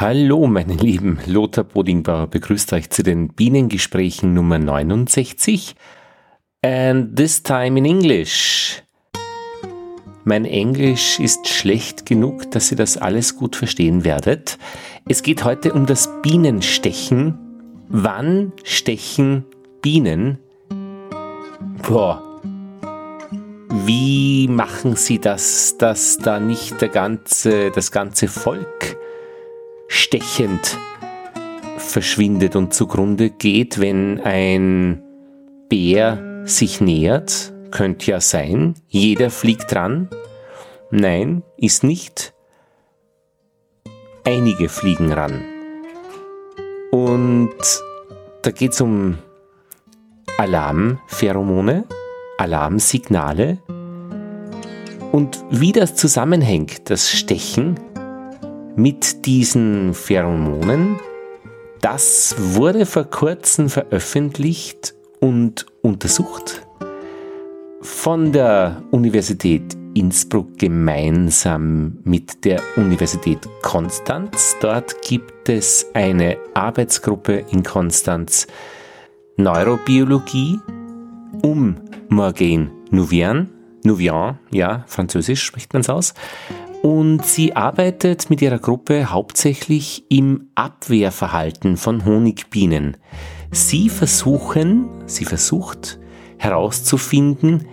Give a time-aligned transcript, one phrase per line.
[0.00, 1.18] Hallo, meine Lieben.
[1.26, 5.74] Lothar Bodingbauer begrüßt euch zu den Bienengesprächen Nummer 69.
[6.62, 8.82] And this time in English.
[10.24, 14.56] Mein Englisch ist schlecht genug, dass ihr das alles gut verstehen werdet.
[15.06, 17.36] Es geht heute um das Bienenstechen.
[17.90, 19.44] Wann stechen
[19.82, 20.38] Bienen?
[21.86, 22.22] Boah.
[23.84, 28.96] Wie machen sie das, dass da nicht der ganze, das ganze Volk
[29.90, 30.78] stechend
[31.78, 35.02] verschwindet und zugrunde geht, wenn ein
[35.68, 37.52] Bär sich nähert?
[37.70, 38.74] Könnte ja sein.
[38.88, 40.08] Jeder fliegt dran.
[40.90, 42.32] Nein, ist nicht.
[44.24, 45.42] Einige fliegen ran.
[46.90, 47.50] Und
[48.42, 49.18] da geht es um
[50.38, 51.84] Alarmpheromone,
[52.38, 53.58] Alarmsignale
[55.12, 57.78] und wie das zusammenhängt, das Stechen
[58.76, 60.98] mit diesen Pheromonen,
[61.80, 66.66] das wurde vor kurzem veröffentlicht und untersucht
[67.82, 74.56] von der Universität Innsbruck gemeinsam mit der Universität Konstanz.
[74.60, 78.46] Dort gibt es eine Arbeitsgruppe in Konstanz,
[79.36, 80.58] Neurobiologie
[81.42, 81.76] um
[82.08, 83.48] Morgane Nouvian.
[83.82, 86.14] Nouvian, ja, französisch spricht man es aus.
[86.82, 92.96] Und sie arbeitet mit ihrer Gruppe hauptsächlich im Abwehrverhalten von Honigbienen.
[93.50, 95.98] Sie versuchen, sie versucht
[96.38, 97.66] herauszufinden,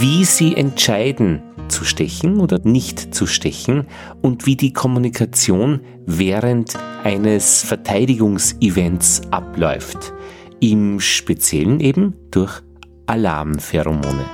[0.00, 3.86] wie sie entscheiden, zu stechen oder nicht zu stechen
[4.22, 10.12] und wie die Kommunikation während eines Verteidigungsevents abläuft
[10.60, 12.60] im Speziellen eben durch
[13.06, 14.24] Alarmpheromone.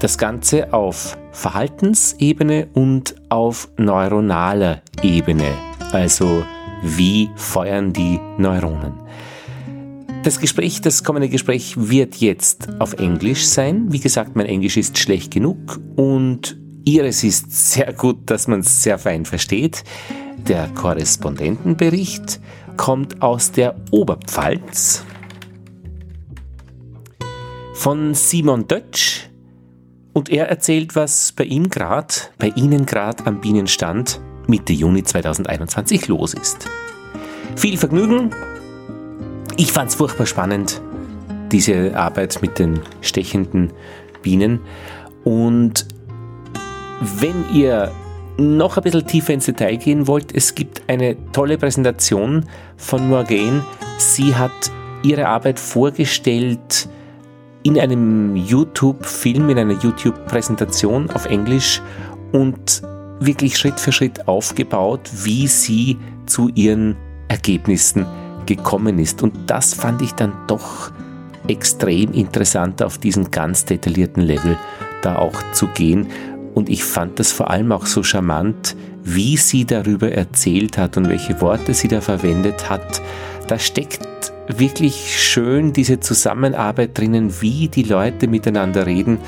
[0.00, 5.52] Das Ganze auf Verhaltensebene und auf neuronaler Ebene,
[5.92, 6.44] also
[6.82, 8.92] wie feuern die Neuronen.
[10.22, 13.92] Das Gespräch, das kommende Gespräch wird jetzt auf Englisch sein.
[13.92, 18.82] Wie gesagt, mein Englisch ist schlecht genug und Ihres ist sehr gut, dass man es
[18.82, 19.84] sehr fein versteht.
[20.48, 22.40] Der Korrespondentenbericht
[22.76, 25.04] kommt aus der Oberpfalz
[27.74, 29.28] von Simon Dötsch
[30.12, 36.08] und er erzählt, was bei ihm gerade, bei Ihnen gerade am Bienenstand Mitte Juni 2021
[36.08, 36.68] los ist.
[37.56, 38.30] Viel Vergnügen.
[39.56, 40.80] Ich fand es furchtbar spannend,
[41.50, 43.72] diese Arbeit mit den stechenden
[44.22, 44.60] Bienen.
[45.24, 45.86] Und
[47.00, 47.92] wenn ihr
[48.38, 52.46] noch ein bisschen tiefer ins Detail gehen wollt, es gibt eine tolle Präsentation
[52.76, 53.64] von Morgane.
[53.98, 54.50] Sie hat
[55.02, 56.88] ihre Arbeit vorgestellt
[57.62, 61.80] in einem YouTube-Film, in einer YouTube-Präsentation auf Englisch
[62.32, 62.82] und
[63.20, 66.96] wirklich Schritt für Schritt aufgebaut, wie sie zu ihren
[67.28, 68.06] Ergebnissen
[68.46, 69.22] gekommen ist.
[69.22, 70.90] Und das fand ich dann doch
[71.48, 74.56] extrem interessant, auf diesen ganz detaillierten Level
[75.02, 76.08] da auch zu gehen.
[76.54, 81.08] Und ich fand das vor allem auch so charmant, wie sie darüber erzählt hat und
[81.08, 83.00] welche Worte sie da verwendet hat.
[83.48, 89.18] Da steckt wirklich schön diese Zusammenarbeit drinnen, wie die Leute miteinander reden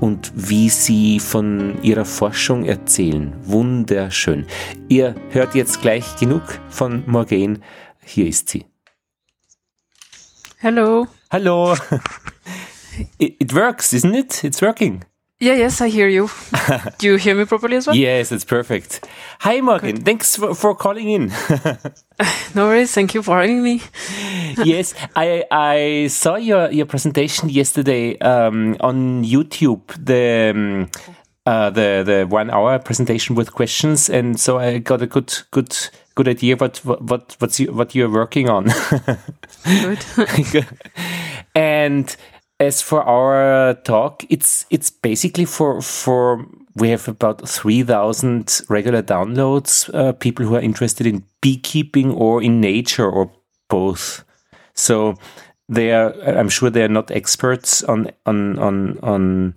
[0.00, 3.32] und wie sie von ihrer Forschung erzählen.
[3.44, 4.46] Wunderschön.
[4.88, 7.60] Ihr hört jetzt gleich genug von Morgane.
[8.04, 8.66] Hier ist sie.
[11.30, 11.76] Hallo.
[13.18, 14.42] It, it works, isn't it?
[14.42, 15.04] It's working.
[15.38, 16.30] Yeah, yes, I hear you.
[16.98, 17.94] Do you hear me properly as well?
[17.94, 19.06] Yes, it's perfect.
[19.40, 19.96] Hi, Morgane.
[19.96, 20.04] Good.
[20.06, 21.28] Thanks for, for calling in.
[22.54, 22.92] no worries.
[22.92, 23.82] Thank you for having me.
[24.64, 29.82] yes, I I saw your your presentation yesterday um, on YouTube.
[30.02, 30.90] The um,
[31.44, 35.76] uh, the the one hour presentation with questions, and so I got a good good
[36.14, 38.72] good idea what what what's you, what you're working on.
[39.64, 40.66] good.
[41.54, 42.16] and
[42.58, 49.02] as for our talk, it's it's basically for for we have about three thousand regular
[49.02, 49.92] downloads.
[49.94, 53.30] Uh, people who are interested in beekeeping or in nature or
[53.68, 54.24] both.
[54.74, 55.16] So
[55.68, 56.12] they are.
[56.22, 59.54] I'm sure they are not experts on on on on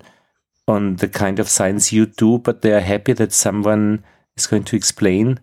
[0.68, 4.04] on the kind of science you do, but they are happy that someone
[4.36, 5.40] is going to explain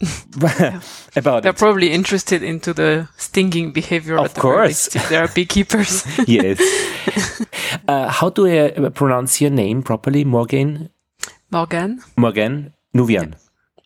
[1.16, 1.58] about They're it.
[1.58, 4.18] probably interested into the stinging behavior.
[4.18, 4.88] Of the course.
[5.08, 6.04] They are beekeepers.
[6.26, 6.58] yes.
[7.88, 10.24] Uh, how do I uh, pronounce your name properly?
[10.24, 10.90] Morgane?
[11.52, 12.00] Morgane.
[12.16, 13.34] Morgane Nouvian.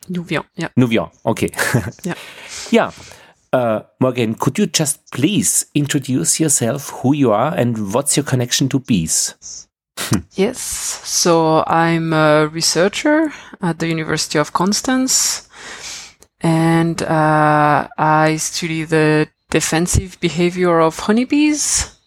[0.09, 0.69] Nouvian, yeah.
[0.77, 1.49] Nouvian, okay.
[2.03, 2.13] yeah.
[2.71, 2.91] Yeah.
[3.53, 8.69] Uh, Morgane, could you just please introduce yourself, who you are, and what's your connection
[8.69, 9.67] to bees?
[10.33, 10.59] yes.
[10.59, 13.31] So I'm a researcher
[13.61, 15.44] at the University of Constance
[16.45, 21.97] and uh, I study the defensive behavior of honeybees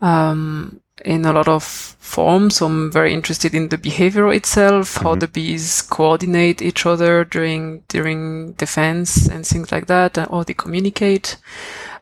[0.00, 2.56] um, in a lot of forms.
[2.56, 7.84] So I'm very interested in the behavior itself, how the bees coordinate each other during
[7.86, 11.36] during defense and things like that, or they communicate.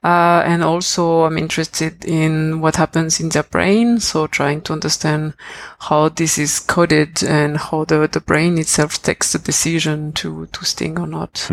[0.04, 4.00] Uh, and also I'm interested in what happens in their brain.
[4.00, 5.34] So trying to understand
[5.80, 10.64] how this is coded and how the, the brain itself takes the decision to, to
[10.64, 11.50] sting or not.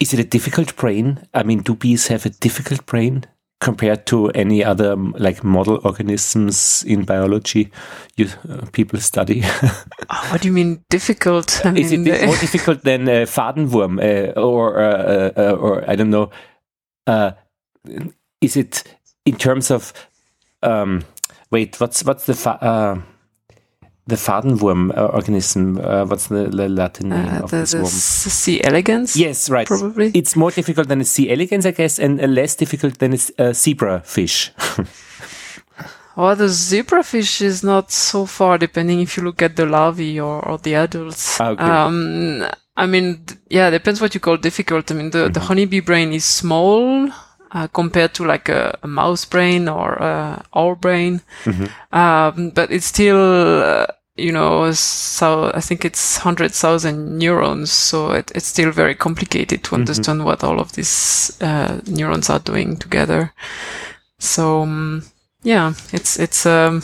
[0.00, 1.26] Is it a difficult brain?
[1.34, 3.26] I mean, do bees have a difficult brain
[3.62, 7.70] compared to any other um, like model organisms in biology
[8.16, 9.42] you uh, people study?
[10.30, 11.64] What do you mean difficult?
[11.64, 15.96] I Is it mean, more difficult than uh, Fadenwurm uh, or uh, uh, or I
[15.96, 16.30] don't know?
[18.40, 18.84] Is it
[19.24, 19.92] in terms of
[20.62, 21.04] um,
[21.50, 21.78] wait?
[21.80, 23.00] What's what's the fa- uh,
[24.06, 25.78] the Fadenwurm uh, organism?
[25.78, 27.86] Uh, what's the, the Latin name uh, of the, this the worm?
[27.86, 28.60] C.
[28.64, 29.16] elegans?
[29.16, 29.66] Yes, right.
[29.66, 30.10] probably.
[30.14, 31.30] It's more difficult than a C.
[31.30, 34.50] elegans, I guess, and uh, less difficult than a zebra fish.
[36.14, 40.46] Well, the zebrafish is not so far, depending if you look at the larvae or,
[40.46, 41.40] or the adults.
[41.40, 41.64] Ah, okay.
[41.64, 42.44] Um,
[42.76, 44.90] I mean, yeah, depends what you call difficult.
[44.90, 45.32] I mean, the, Mm-hmm.
[45.32, 47.08] the honeybee brain is small
[47.54, 51.96] uh, compared to like a, a mouse brain or uh, our brain, Mm-hmm.
[51.96, 53.62] um, but it's still.
[53.62, 58.94] Uh, you know, so I think it's hundred thousand neurons, so it, it's still very
[58.94, 63.32] complicated to understand what all of these uh, neurons are doing together.
[64.18, 65.02] So um,
[65.42, 66.82] yeah, it's it's um,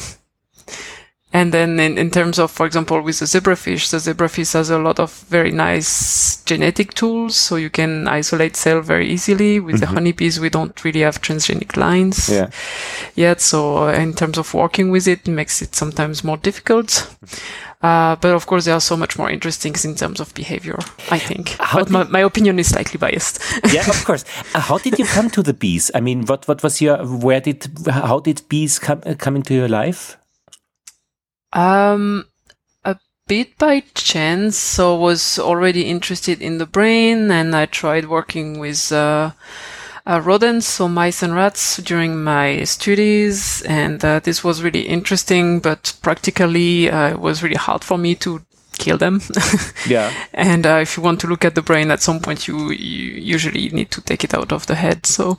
[1.31, 4.79] and then in, in terms of, for example, with the zebrafish, the zebrafish has a
[4.79, 9.61] lot of very nice genetic tools, so you can isolate cell very easily.
[9.61, 12.49] With the honeybees, we don't really have transgenic lines yeah.
[13.15, 17.15] yet, so in terms of working with it, it makes it sometimes more difficult.
[17.83, 20.79] Uh, but of course, there are so much more interesting in terms of behavior,
[21.11, 21.51] I think.
[21.61, 23.41] How but my, my opinion is slightly biased.
[23.73, 24.25] yeah, of course.
[24.55, 25.91] Uh, how did you come to the bees?
[25.95, 29.55] I mean, what what was your where did how did bees come uh, come into
[29.55, 30.18] your life?
[31.53, 32.27] Um,
[32.85, 32.97] a
[33.27, 34.57] bit by chance.
[34.57, 39.33] So was already interested in the brain, and I tried working with uh,
[40.07, 45.61] uh, rodents, so mice and rats, during my studies, and uh, this was really interesting.
[45.61, 48.43] But practically, uh, it was really hard for me to
[48.79, 49.21] kill them.
[49.87, 50.13] Yeah.
[50.35, 53.13] and uh, if you want to look at the brain, at some point you, you
[53.13, 55.07] usually need to take it out of the head.
[55.07, 55.39] So,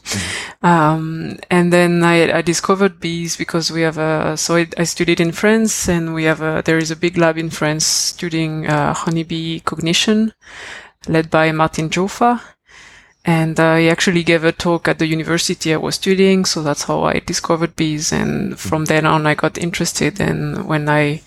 [0.64, 5.20] um, and then I, I discovered bees because we have a, so I, I studied
[5.20, 8.94] in France and we have a, there is a big lab in France studying, uh,
[8.94, 10.34] honeybee cognition
[11.08, 12.42] led by Martin Giurfa.
[13.26, 16.84] And uh, he actually gave a talk at the university I was studying, so that's
[16.84, 18.12] how I discovered bees.
[18.12, 20.20] And from then on, I got interested.
[20.22, 21.22] And when I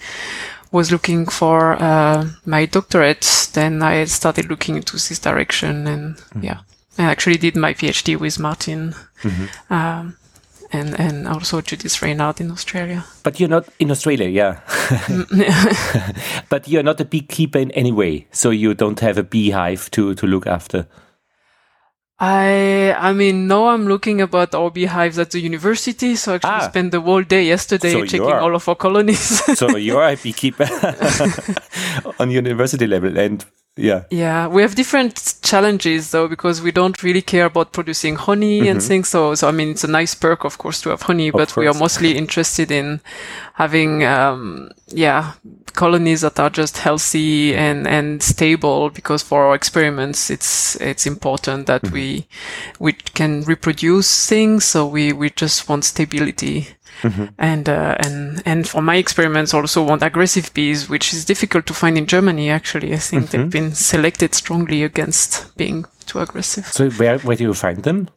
[0.72, 6.60] was looking for uh, my doctorate, then I started looking into this direction, and yeah,
[6.98, 8.94] I actually did my PhD with Martin,
[9.70, 10.16] um,
[10.72, 13.04] and and also Judith Reinhard in Australia.
[13.22, 14.60] But you're not in Australia, yeah.
[16.48, 20.14] but you're not a beekeeper in any way, so you don't have a beehive to
[20.14, 20.86] to look after.
[22.18, 26.50] I I mean, now I'm looking about our beehives at the university, so I actually
[26.50, 26.68] Ah.
[26.68, 29.42] spent the whole day yesterday So checking all of our colonies.
[29.58, 30.68] So you're a beekeeper
[32.20, 33.44] on university level, and
[33.76, 38.69] yeah, Yeah, we have different challenges though because we don't really care about producing honey
[38.69, 39.08] and things.
[39.08, 41.67] So, so I mean, it's a nice perk, of course, to have honey, but we
[41.67, 43.00] are mostly interested in
[43.55, 45.32] having, um, yeah,
[45.72, 48.91] colonies that are just healthy and and stable.
[48.91, 52.26] Because for our experiments, it's it's important that we
[52.79, 54.67] we can reproduce things.
[54.67, 56.69] So we we just want stability.
[57.39, 61.75] And uh, and and for my experiments, also want aggressive bees, which is difficult to
[61.75, 62.49] find in Germany.
[62.51, 66.67] Actually, I think they've been selected strongly against being too aggressive.
[66.67, 68.08] so where where do you find them?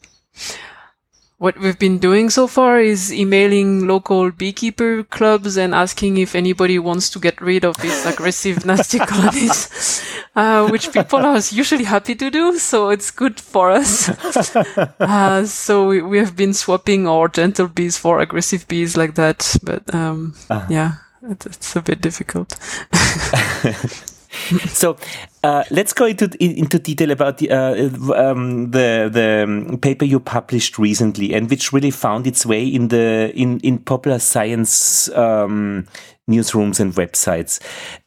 [1.38, 6.80] What we've been doing so far is emailing local beekeeper clubs and asking if anybody
[6.80, 10.02] wants to get rid of these aggressive, nasty colonies,
[10.34, 12.58] uh, which people are usually happy to do.
[12.58, 14.08] So it's good for us.
[15.00, 19.58] uh, so we, we have been swapping our gentle bees for aggressive bees like that.
[19.62, 20.36] But um,
[20.70, 22.58] yeah, it, it's a bit difficult.
[24.68, 24.98] So
[25.44, 30.78] uh, let's go into into detail about the uh, um, the the paper you published
[30.78, 35.88] recently, and which really found its way in the in in popular science um,
[36.30, 37.60] newsrooms and websites.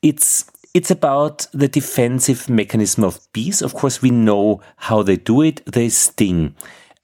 [0.03, 3.63] It's it's about the defensive mechanism of bees.
[3.63, 5.65] Of course, we know how they do it.
[5.67, 6.55] They sting,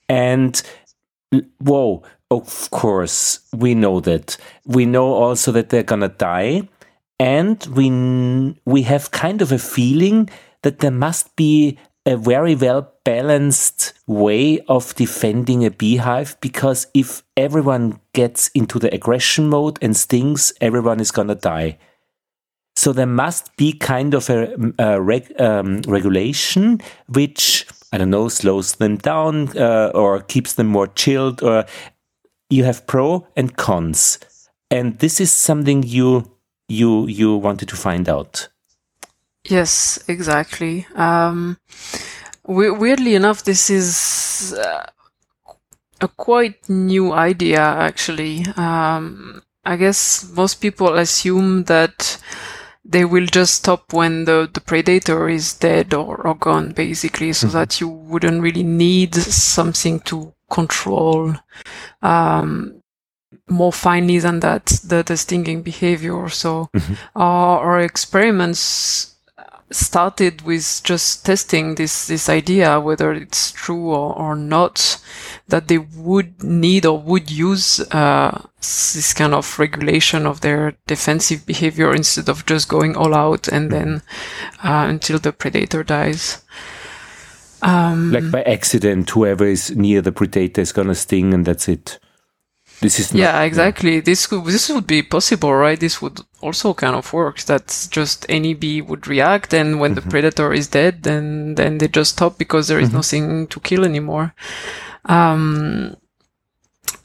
[0.09, 0.61] and
[1.59, 2.03] whoa.
[2.31, 4.37] Of course, we know that.
[4.65, 6.69] We know also that they're gonna die
[7.19, 7.91] and we
[8.65, 10.29] we have kind of a feeling
[10.63, 17.23] that there must be a very well balanced way of defending a beehive because if
[17.37, 21.79] everyone gets into the aggression mode and stings, everyone is to die.
[22.77, 28.29] So there must be kind of a, a reg, um, regulation which I don't know
[28.29, 31.43] slows them down uh, or keeps them more chilled.
[31.43, 31.65] Or
[32.51, 34.19] you have pro and cons,
[34.71, 36.34] and this is something you
[36.69, 38.49] you you wanted to find out.
[39.49, 40.87] Yes, exactly.
[40.95, 41.59] Um,
[42.47, 44.87] weirdly enough, this is uh,
[46.01, 48.47] a quite new idea, actually.
[48.57, 52.19] Um, I guess most people assume that
[52.85, 57.47] they will just stop when the, the predator is dead or, or gone, basically, so
[57.47, 57.57] mm-hmm.
[57.57, 61.35] that you wouldn't really need something to control
[62.03, 62.83] um,
[63.49, 66.29] more finely than that the, the stinging behavior.
[66.29, 66.95] So mm-hmm.
[67.17, 69.15] our, our experiments
[69.71, 75.01] started with just testing this this idea whether it's true or, or not
[75.49, 81.45] that they would need or would use uh, this kind of regulation of their defensive
[81.45, 84.03] behavior instead of just going all out and then
[84.63, 86.43] uh, until the predator dies.
[87.63, 91.99] Um, like by accident, whoever is near the predator is gonna sting, and that's it.
[92.85, 93.95] This is yeah, exactly.
[93.95, 94.01] Yeah.
[94.03, 95.81] This could, this would be possible, right?
[95.81, 97.41] This would also kind of work.
[97.45, 100.05] That just any bee would react, and when mm-hmm.
[100.05, 102.97] the predator is dead, then then they just stop because there is mm-hmm.
[102.99, 104.35] nothing to kill anymore.
[105.07, 105.97] Um,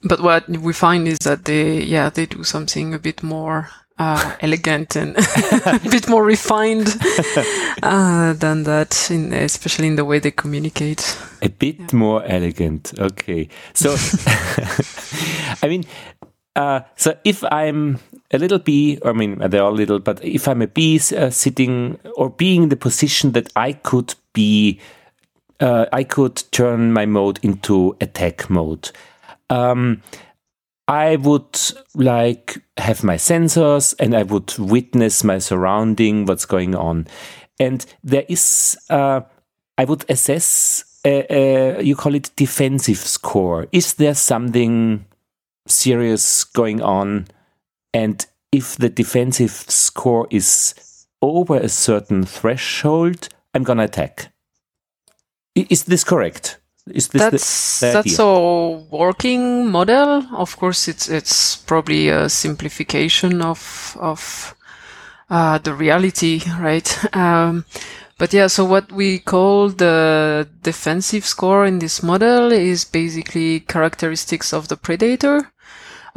[0.03, 3.69] but what we find is that they yeah they do something a bit more
[3.99, 5.15] uh, elegant and
[5.65, 6.87] a bit more refined
[7.83, 11.17] uh, than that, in, especially in the way they communicate.
[11.41, 11.87] A bit yeah.
[11.93, 12.93] more elegant.
[12.97, 13.49] Okay.
[13.73, 13.95] So,
[15.61, 15.83] I mean,
[16.55, 17.99] uh, so if I'm
[18.31, 21.99] a little bee, I mean, they're all little, but if I'm a bee uh, sitting
[22.15, 24.79] or being in the position that I could be,
[25.59, 28.91] uh, I could turn my mode into attack mode.
[29.49, 30.01] Um,
[30.89, 31.55] I would
[31.93, 37.05] like have my sensors and I would witness my surrounding, what's going on.
[37.59, 39.21] And there is, uh,
[39.77, 43.67] I would assess, a, a, you call it defensive score.
[43.71, 45.05] Is there something
[45.67, 47.27] serious going on?
[47.93, 54.33] And if the defensive score is over a certain threshold, I'm going to attack.
[55.53, 56.58] Is this correct?
[56.93, 60.25] Is this that's the, the that's a working model?
[60.35, 64.55] Of course, it's it's probably a simplification of of
[65.29, 66.87] uh, the reality, right?
[67.15, 67.65] Um,
[68.17, 74.51] but yeah, so what we call the defensive score in this model is basically characteristics
[74.51, 75.51] of the predator.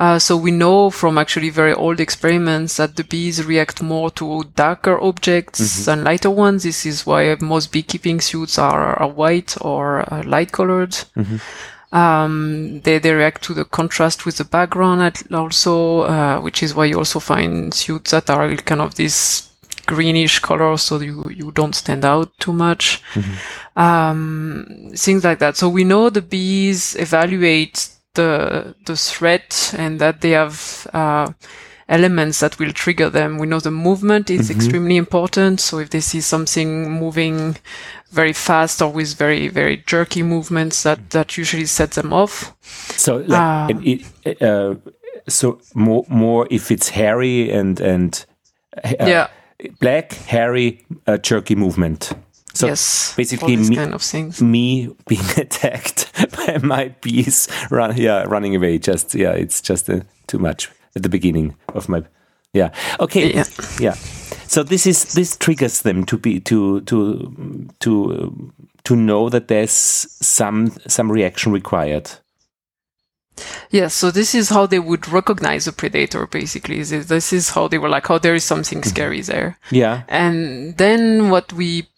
[0.02, 4.42] Uh, so we know from actually very old experiments that the bees react more to
[4.56, 5.84] darker objects mm-hmm.
[5.84, 6.64] than lighter ones.
[6.64, 10.90] This is why most beekeeping suits are, are white or uh, light colored.
[11.16, 11.96] Mm-hmm.
[11.96, 16.86] Um, they, they react to the contrast with the background also, uh, which is why
[16.86, 19.50] you also find suits that are kind of this
[19.86, 23.00] greenish color so you, you don't stand out too much.
[23.14, 23.78] Mm-hmm.
[23.78, 25.56] Um, things like that.
[25.56, 31.32] So we know the bees evaluate the the threat and that they have uh,
[31.88, 33.38] elements that will trigger them.
[33.38, 34.58] We know the movement is mm-hmm.
[34.58, 35.60] extremely important.
[35.60, 37.56] So if they see something moving
[38.10, 42.54] very fast or with very very jerky movements, that that usually sets them off.
[42.96, 44.74] So like, uh, it, uh,
[45.28, 48.24] so more more if it's hairy and and
[48.84, 49.28] uh, yeah
[49.80, 52.12] black hairy uh, jerky movement.
[52.54, 56.12] So yes, basically, me, kind of me being attacked
[56.62, 58.78] my bees, run, yeah, running away.
[58.78, 62.02] Just yeah, it's just uh, too much at the beginning of my,
[62.52, 62.70] yeah.
[63.00, 63.44] Okay, yeah.
[63.80, 63.94] yeah.
[64.46, 68.52] So this is this triggers them to be to to to
[68.84, 72.10] to know that there's some some reaction required.
[73.70, 76.82] Yes, so this is how they would recognize a predator, basically.
[76.82, 78.90] This is how they were like, oh, there is something mm-hmm.
[78.90, 79.58] scary there.
[79.70, 80.02] Yeah.
[80.08, 81.88] And then what we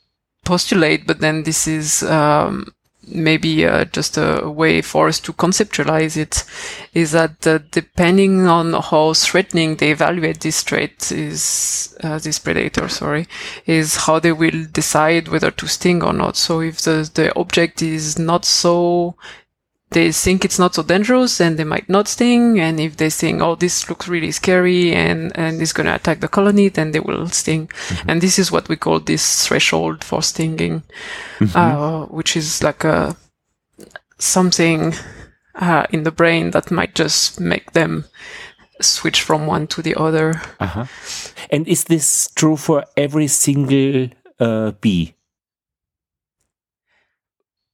[0.44, 2.72] postulate, but then this is um,
[3.06, 6.44] maybe uh, just a way for us to conceptualize it,
[6.92, 12.88] is that uh, depending on how threatening they evaluate this trait is uh, this predator,
[12.88, 13.26] sorry,
[13.66, 16.36] is how they will decide whether to sting or not.
[16.36, 19.16] So if the the object is not so
[19.94, 22.60] they think it's not so dangerous and they might not sting.
[22.60, 26.20] And if they think, oh, this looks really scary and, and is going to attack
[26.20, 27.68] the colony, then they will sting.
[27.68, 28.10] Mm-hmm.
[28.10, 30.82] And this is what we call this threshold for stinging,
[31.38, 31.56] mm-hmm.
[31.56, 33.16] uh, which is like a,
[34.18, 34.94] something,
[35.54, 38.04] uh, in the brain that might just make them
[38.82, 40.42] switch from one to the other.
[40.60, 40.84] Uh-huh.
[41.50, 45.14] And is this true for every single uh, bee?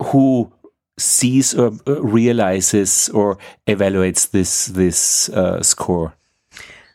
[0.00, 0.52] who
[1.00, 6.14] sees or uh, realizes or evaluates this this uh, score?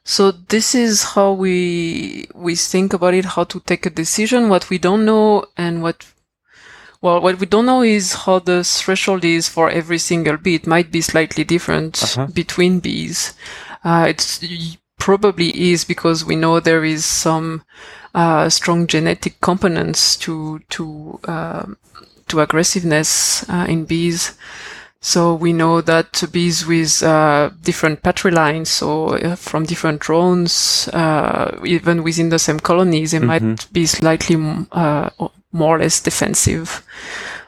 [0.04, 4.70] So this is how we we think about it, how to take a decision, what
[4.70, 6.06] we don't know and what
[7.02, 10.56] well, what we don't know is how the threshold is for every single bee.
[10.56, 12.28] It might be slightly different uh-huh.
[12.34, 13.34] between bees.
[13.84, 14.40] Uh, it's
[14.98, 17.64] probably is because we know there is some
[18.16, 21.66] uh, strong genetic components to to uh,
[22.28, 24.38] to aggressiveness uh, in bees.
[25.02, 31.62] So we know that bees with uh, different patrilines, so uh, from different drones, uh,
[31.64, 33.50] even within the same colonies, they mm-hmm.
[33.52, 34.36] might be slightly
[34.72, 35.10] uh,
[35.52, 36.84] more or less defensive,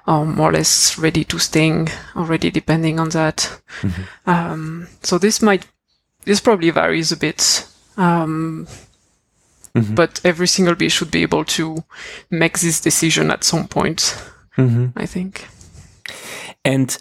[0.06, 3.60] or more or less ready to sting, already depending on that.
[3.82, 4.30] Mm-hmm.
[4.30, 5.66] Um, so this might,
[6.26, 7.68] this probably varies a bit.
[7.98, 8.68] Um,
[9.74, 9.96] mm-hmm.
[9.96, 11.84] But every single bee should be able to
[12.30, 14.16] make this decision at some point,
[14.58, 14.88] mm-hmm.
[14.96, 15.48] I think.
[16.66, 16.98] And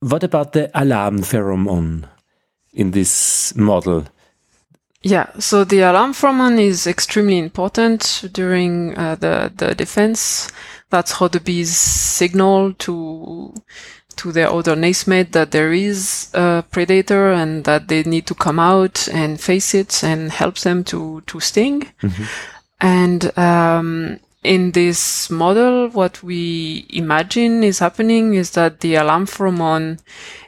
[0.00, 2.08] what about the alarm pheromone
[2.72, 4.06] in this model?
[5.02, 10.48] Yeah, so the alarm pheromone is extremely important during uh, the the defense.
[10.90, 13.54] That's how the bees signal to
[14.16, 18.58] to their other nestmate that there is a predator and that they need to come
[18.58, 21.82] out and face it and help them to to sting.
[22.02, 22.24] Mm-hmm.
[22.80, 29.98] And um, in this model, what we imagine is happening is that the alarm pheromone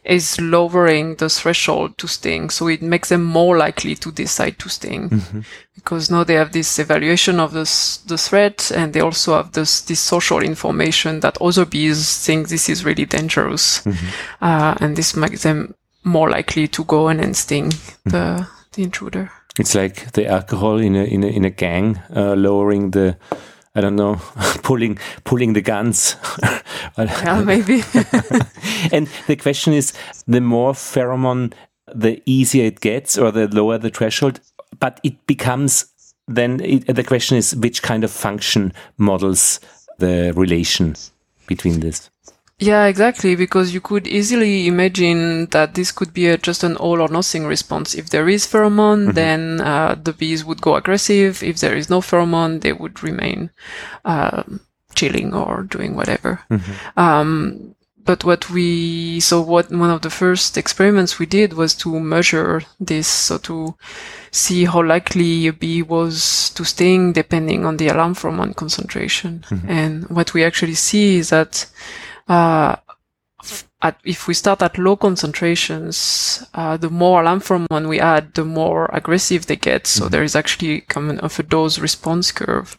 [0.05, 2.51] is lowering the threshold to sting.
[2.51, 5.41] So it makes them more likely to decide to sting mm-hmm.
[5.75, 9.81] because now they have this evaluation of this, the threat and they also have this,
[9.81, 13.83] this social information that other bees think this is really dangerous.
[13.83, 14.07] Mm-hmm.
[14.41, 18.11] Uh, and this makes them more likely to go in and sting mm-hmm.
[18.11, 19.33] the, the intruder.
[19.59, 23.17] It's like the alcohol in a, in a, in a gang, uh, lowering the,
[23.75, 24.17] I don't know,
[24.63, 26.17] pulling pulling the guns.
[26.99, 27.83] yeah, maybe.
[28.93, 29.93] and the question is,
[30.27, 31.53] the more pheromone,
[31.95, 34.41] the easier it gets, or the lower the threshold.
[34.79, 35.87] But it becomes
[36.27, 39.61] then it, the question is which kind of function models
[39.99, 40.95] the relation
[41.47, 42.10] between this.
[42.61, 43.35] Yeah, exactly.
[43.35, 47.47] Because you could easily imagine that this could be a, just an all or nothing
[47.47, 47.95] response.
[47.95, 49.13] If there is pheromone, mm-hmm.
[49.13, 51.43] then uh, the bees would go aggressive.
[51.43, 53.51] If there is no pheromone, they would remain
[54.05, 54.43] uh,
[54.95, 56.41] chilling or doing whatever.
[56.51, 57.01] Mm-hmm.
[57.01, 62.01] Um, but what we so what one of the first experiments we did was to
[62.01, 63.77] measure this, so to
[64.31, 69.45] see how likely a bee was to sting depending on the alarm pheromone concentration.
[69.49, 69.71] Mm-hmm.
[69.71, 71.67] And what we actually see is that
[72.31, 72.77] uh,
[73.83, 78.45] at, if we start at low concentrations, uh, the more alarm pheromone we add, the
[78.45, 79.87] more aggressive they get.
[79.87, 80.11] So mm-hmm.
[80.13, 82.79] there is actually kind of a dose response curve.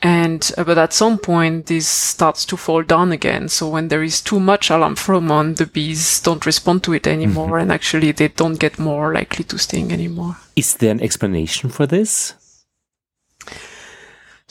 [0.00, 3.48] And, uh, but at some point, this starts to fall down again.
[3.48, 7.46] So when there is too much alarm pheromone, the bees don't respond to it anymore.
[7.46, 7.62] Mm-hmm.
[7.62, 10.38] And actually, they don't get more likely to sting anymore.
[10.56, 12.34] Is there an explanation for this?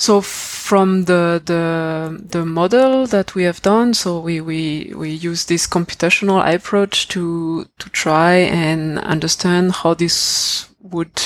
[0.02, 5.46] So from the, the, the model that we have done, so we, we, we use
[5.46, 11.22] this computational approach to, to try and understand how this would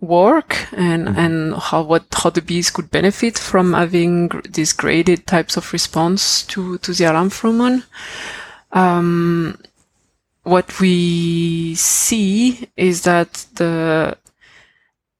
[0.00, 1.18] work and, mm-hmm.
[1.18, 6.44] and how, what, how the bees could benefit from having these graded types of response
[6.44, 7.82] to, to the alarm pheromone.
[8.70, 9.58] Um,
[10.44, 14.16] what we see is that the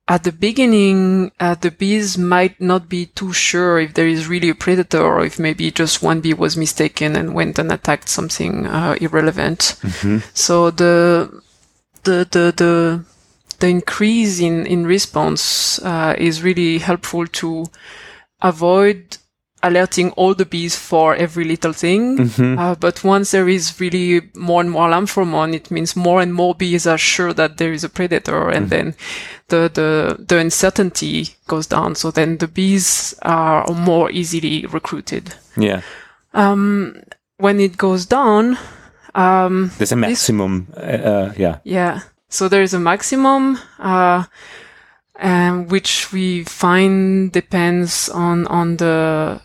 [0.06, 4.50] at the beginning, uh, the bees might not be too sure if there is really
[4.50, 8.66] a predator or if maybe just one bee was mistaken and went and attacked something
[8.66, 9.76] uh, irrelevant.
[9.80, 10.18] Mm-hmm.
[10.34, 11.42] So the,
[12.02, 13.04] the the the
[13.60, 17.64] the increase in in response uh, is really helpful to
[18.42, 19.16] avoid
[19.64, 22.18] alerting all the bees for every little thing.
[22.18, 22.58] Mm-hmm.
[22.58, 26.34] Uh, but once there is really more and more alarm pheromone, it means more and
[26.34, 28.90] more bees are sure that there is a predator, and mm-hmm.
[28.90, 28.94] then
[29.48, 31.94] the, the the uncertainty goes down.
[31.94, 35.34] So then the bees are more easily recruited.
[35.56, 35.80] Yeah.
[36.34, 37.02] Um,
[37.38, 38.58] when it goes down,
[39.14, 40.66] um, there's a maximum.
[40.74, 41.58] This, uh, uh, yeah.
[41.64, 42.00] Yeah.
[42.28, 43.58] So there is a maximum.
[43.78, 44.24] Uh,
[45.20, 49.40] um, which we find depends on on the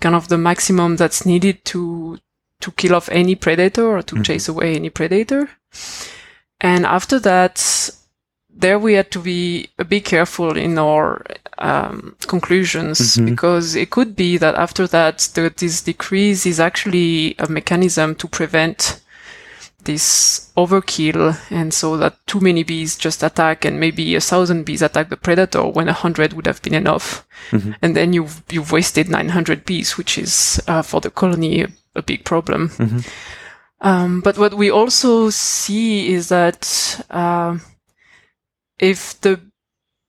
[0.00, 2.18] kind of the maximum that's needed to
[2.60, 4.22] to kill off any predator or to mm-hmm.
[4.22, 5.50] chase away any predator.
[6.60, 7.90] And after that,
[8.56, 11.24] there we had to be a bit careful in our
[11.58, 13.26] um, conclusions mm-hmm.
[13.26, 18.28] because it could be that after that, the, this decrease is actually a mechanism to
[18.28, 19.00] prevent
[19.84, 24.82] this overkill and so that too many bees just attack and maybe a thousand bees
[24.82, 27.72] attack the predator when a hundred would have been enough mm-hmm.
[27.82, 32.24] and then you've you've wasted 900 bees which is uh, for the colony a, big
[32.24, 32.98] problem mm-hmm.
[33.80, 37.56] um, but what we also see is that uh,
[38.78, 39.40] if the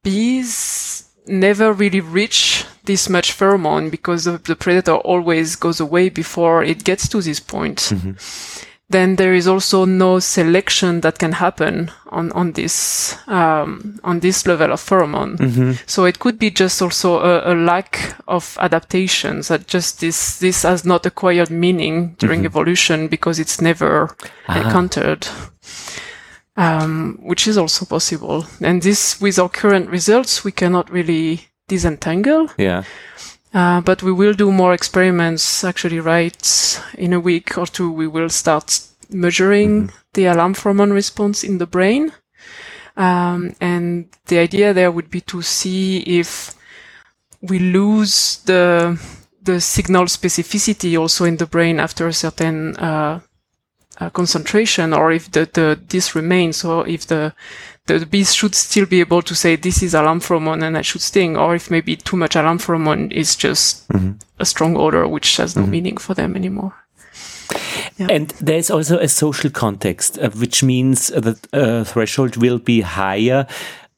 [0.04, 6.84] bees never really reach this much pheromone because the predator always goes away before it
[6.84, 7.78] gets to this point.
[7.78, 14.20] Mm-hmm then there is also no selection that can happen on on this um, on
[14.20, 15.38] this level of pheromone.
[15.38, 15.72] Mm-hmm.
[15.88, 20.64] So it could be just also a, a, lack of adaptations that just this this
[20.64, 22.46] has not acquired meaning during mm-hmm.
[22.46, 24.16] evolution because it's never
[24.48, 24.58] ah.
[24.58, 25.28] encountered.
[26.58, 28.46] Um, which is also possible.
[28.62, 32.50] And this, with our current results, we cannot really disentangle.
[32.58, 32.84] Yeah.
[33.56, 37.90] Uh, but we will do more experiments actually right in a week or two.
[37.90, 39.96] We will start measuring mm-hmm.
[40.14, 42.12] the alarm hormone response in the brain.
[42.98, 46.54] Um, and the idea there would be to see if
[47.42, 49.00] we lose the
[49.42, 53.22] the signal specificity also in the brain after a certain uh,
[54.00, 57.34] uh, concentration, or if the, the this remains, or if the
[57.88, 61.02] the bees should still be able to say this is alarm pheromone and I should
[61.02, 64.14] sting, or if maybe too much alarm pheromone is just mm-hmm.
[64.40, 65.72] a strong odor which has no mm-hmm.
[65.72, 66.74] meaning for them anymore.
[67.98, 68.08] Yeah.
[68.10, 73.46] And there's also a social context, uh, which means that uh, threshold will be higher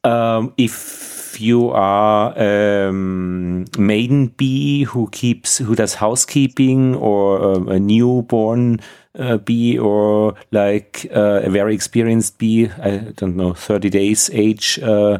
[0.03, 7.79] um, if you are um, maiden bee who keeps who does housekeeping or uh, a
[7.79, 8.79] newborn
[9.17, 14.79] uh, bee or like uh, a very experienced bee, I don't know, 30 days age,
[14.79, 15.19] uh,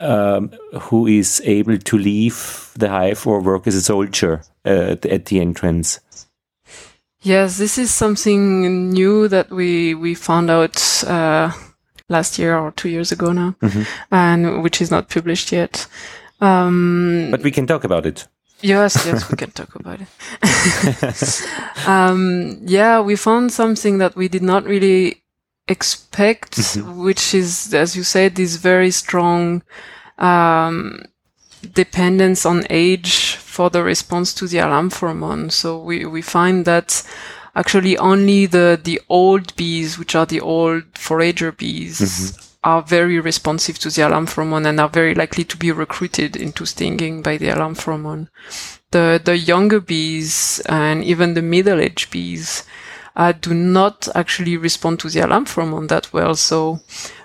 [0.00, 5.26] um, who is able to leave the hive or work as a soldier uh, at
[5.26, 6.00] the entrance.
[7.20, 11.50] Yes, this is something new that we, we found out uh,
[12.08, 13.86] last year or two years ago now, mm -hmm.
[14.10, 15.88] and which is not published yet.
[16.40, 18.28] Um, but we can talk about it.
[18.60, 20.08] Yes, yes, we can talk about it.
[21.86, 25.22] um, yeah, we found something that we did not really
[25.68, 27.04] expect, mm-hmm.
[27.04, 29.62] which is, as you said, this very strong
[30.18, 31.04] um,
[31.72, 35.50] dependence on age for the response to the alarm hormone.
[35.50, 37.04] So we, we find that
[37.58, 43.20] actually only the, the old bees, which are the old forager bees, mm-hmm are very
[43.20, 47.36] responsive to the alarm pheromone and are very likely to be recruited into stinging by
[47.36, 48.28] the alarm pheromone.
[48.90, 52.64] The, the younger bees and even the middle-aged bees
[53.14, 56.34] uh, do not actually respond to the alarm pheromone that well.
[56.34, 56.80] So,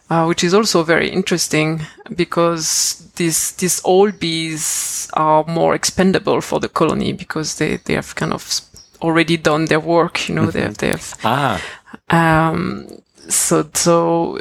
[0.09, 1.81] uh, which is also very interesting
[2.15, 8.15] because these, these old bees are more expendable for the colony because they, they have
[8.15, 8.61] kind of
[9.03, 10.51] already done their work, you know, mm-hmm.
[10.51, 11.61] they have, they have, ah.
[12.09, 12.87] um,
[13.29, 14.39] so, so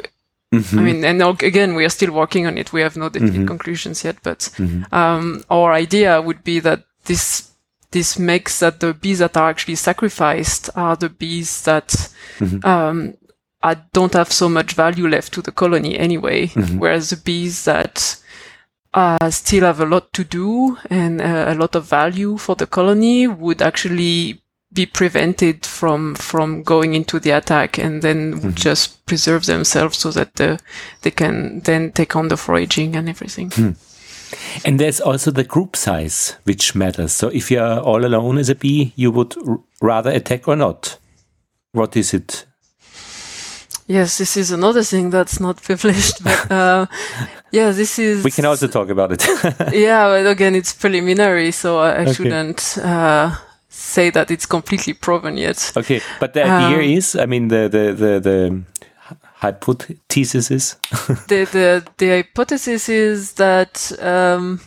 [0.53, 0.79] Mm-hmm.
[0.79, 2.71] I mean, and again, we are still working on it.
[2.71, 3.47] We have no definite mm-hmm.
[3.47, 4.93] conclusions yet, but mm-hmm.
[4.93, 7.49] um, our idea would be that this
[7.89, 11.87] this makes that the bees that are actually sacrificed are the bees that
[12.37, 12.65] mm-hmm.
[12.67, 13.15] um,
[13.63, 16.77] are, don't have so much value left to the colony anyway, mm-hmm.
[16.77, 18.21] whereas the bees that
[18.93, 22.67] uh, still have a lot to do and uh, a lot of value for the
[22.67, 24.42] colony would actually
[24.73, 28.51] be prevented from from going into the attack and then mm-hmm.
[28.51, 30.59] just preserve themselves so that the,
[31.01, 33.49] they can then take on the foraging and everything.
[33.51, 33.75] Mm.
[34.65, 37.11] And there's also the group size which matters.
[37.13, 39.35] So if you're all alone as a bee, you would
[39.81, 40.97] rather attack or not.
[41.71, 42.45] What is it?
[43.87, 46.23] Yes, this is another thing that's not published.
[46.23, 46.85] But uh,
[47.51, 48.23] yeah, this is.
[48.23, 49.27] We can also talk about it.
[49.73, 52.13] yeah, but again, it's preliminary, so I, I okay.
[52.13, 52.77] shouldn't.
[52.77, 53.35] Uh,
[53.93, 55.71] say that it's completely proven yet.
[55.77, 58.63] Okay, but the idea um, is, I mean, the the the, the
[59.43, 60.75] hypothesis is
[61.27, 64.61] the, the the hypothesis is that um,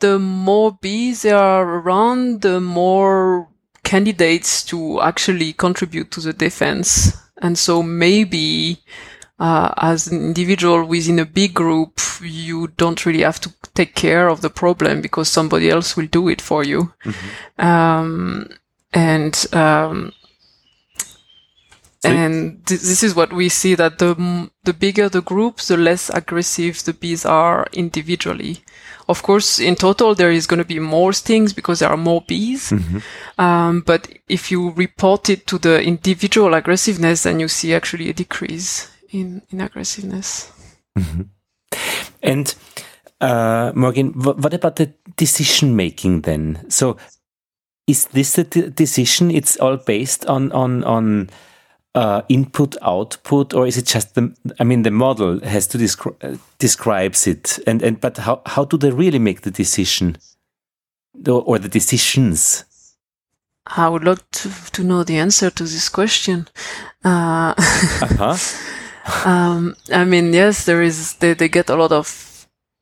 [0.00, 3.48] the more bees there are around, the more
[3.84, 8.78] candidates to actually contribute to the defense, and so maybe
[9.38, 14.28] uh, as an individual within a big group, you don't really have to take care
[14.28, 16.92] of the problem because somebody else will do it for you.
[17.04, 17.66] Mm-hmm.
[17.66, 18.48] Um,
[18.92, 20.12] and, um,
[22.04, 26.10] and th- this is what we see that the the bigger the group, the less
[26.10, 28.64] aggressive the bees are individually.
[29.08, 32.22] Of course, in total, there is going to be more stings because there are more
[32.26, 32.70] bees.
[32.70, 33.40] Mm-hmm.
[33.40, 38.14] Um, but if you report it to the individual aggressiveness, then you see actually a
[38.14, 40.50] decrease in, in aggressiveness.
[40.98, 41.22] Mm-hmm.
[42.22, 42.54] And
[43.22, 46.66] uh, Morgane, what about the decision making then?
[46.68, 46.96] So,
[47.86, 49.30] is this the decision?
[49.30, 51.30] It's all based on on on
[51.94, 54.34] uh, input output, or is it just the?
[54.58, 58.64] I mean, the model has to descri uh, describes it, and and but how how
[58.64, 60.16] do they really make the decision,
[61.26, 62.64] or, the decisions?
[63.64, 66.48] I would love to, to know the answer to this question.
[67.04, 68.36] Uh, uh-huh.
[69.28, 71.14] um, I mean, yes, there is.
[71.14, 72.31] They, they get a lot of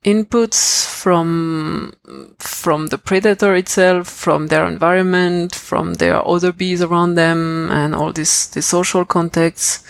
[0.05, 1.93] inputs from
[2.39, 8.13] from the predator itself, from their environment, from their other bees around them, and all
[8.13, 9.85] this the social context.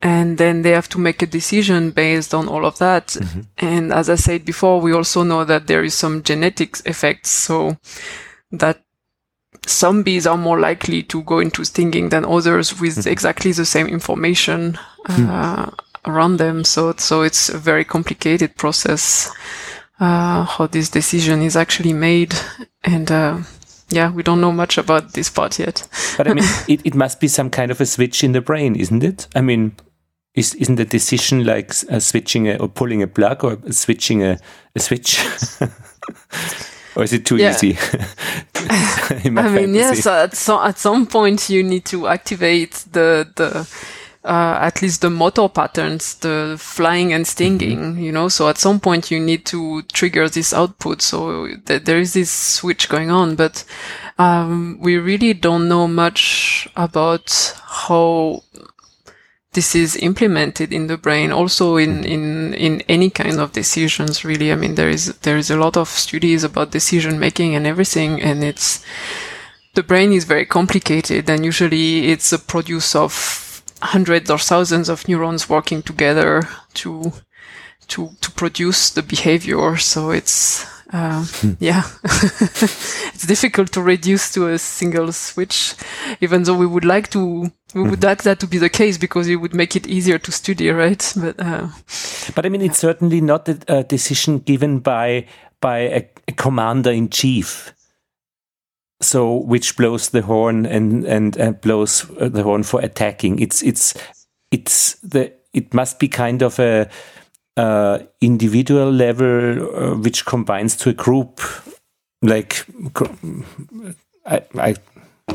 [0.00, 3.08] And then they have to make a decision based on all of that.
[3.08, 3.40] Mm-hmm.
[3.58, 7.30] And as I said before, we also know that there is some genetics effects.
[7.30, 7.78] So
[8.52, 8.80] that
[9.66, 13.10] some bees are more likely to go into stinging than others with mm-hmm.
[13.10, 14.78] exactly the same information.
[15.06, 15.30] Mm-hmm.
[15.30, 15.70] Uh,
[16.04, 16.64] around them.
[16.64, 19.30] So, so it's a very complicated process,
[20.00, 22.34] uh, how this decision is actually made.
[22.84, 23.38] And, uh,
[23.90, 25.88] yeah, we don't know much about this part yet.
[26.16, 28.76] but I mean, it, it must be some kind of a switch in the brain,
[28.76, 29.28] isn't it?
[29.34, 29.72] I mean,
[30.34, 34.38] is, isn't the decision like uh, switching a, or pulling a plug or switching a,
[34.76, 35.20] a switch?
[36.96, 37.50] or is it too yeah.
[37.50, 37.76] easy?
[38.54, 40.06] I mean, yes.
[40.06, 43.66] At, so, at some point, you need to activate the the
[44.28, 48.02] uh, at least the motor patterns, the flying and stinging, mm-hmm.
[48.02, 48.28] you know.
[48.28, 51.00] So at some point you need to trigger this output.
[51.00, 53.64] So th- there is this switch going on, but
[54.18, 58.42] um, we really don't know much about how
[59.52, 64.52] this is implemented in the brain also in, in, in any kind of decisions, really.
[64.52, 68.20] I mean, there is, there is a lot of studies about decision making and everything.
[68.20, 68.84] And it's,
[69.74, 73.47] the brain is very complicated and usually it's a produce of
[73.80, 76.42] hundreds or thousands of neurons working together
[76.74, 77.12] to
[77.88, 79.76] to to produce the behavior.
[79.76, 81.52] So it's uh, hmm.
[81.58, 85.74] yeah, it's difficult to reduce to a single switch,
[86.20, 87.50] even though we would like to.
[87.74, 88.06] We would hmm.
[88.06, 91.12] like that to be the case because it would make it easier to study, right?
[91.16, 91.68] But uh,
[92.34, 95.26] but I mean, it's certainly not a, decision given by
[95.60, 97.74] by a, a commander in chief
[99.00, 103.38] so which blows the horn and and, and blows the horn for attacking.
[103.38, 103.94] It's it's
[104.50, 106.88] it's the it must be kind of a
[107.56, 111.40] uh, individual level uh, which combines to a group
[112.22, 112.64] like
[114.24, 114.76] I, I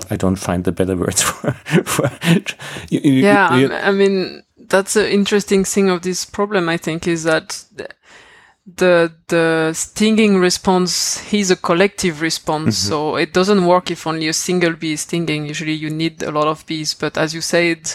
[0.09, 1.51] I don't find the better words for,
[1.83, 2.09] for
[2.89, 7.23] you, yeah you, I mean that's an interesting thing of this problem I think is
[7.23, 7.65] that
[8.65, 12.89] the the stinging response is a collective response mm-hmm.
[12.89, 16.31] so it doesn't work if only a single bee is stinging usually you need a
[16.31, 17.91] lot of bees but as you said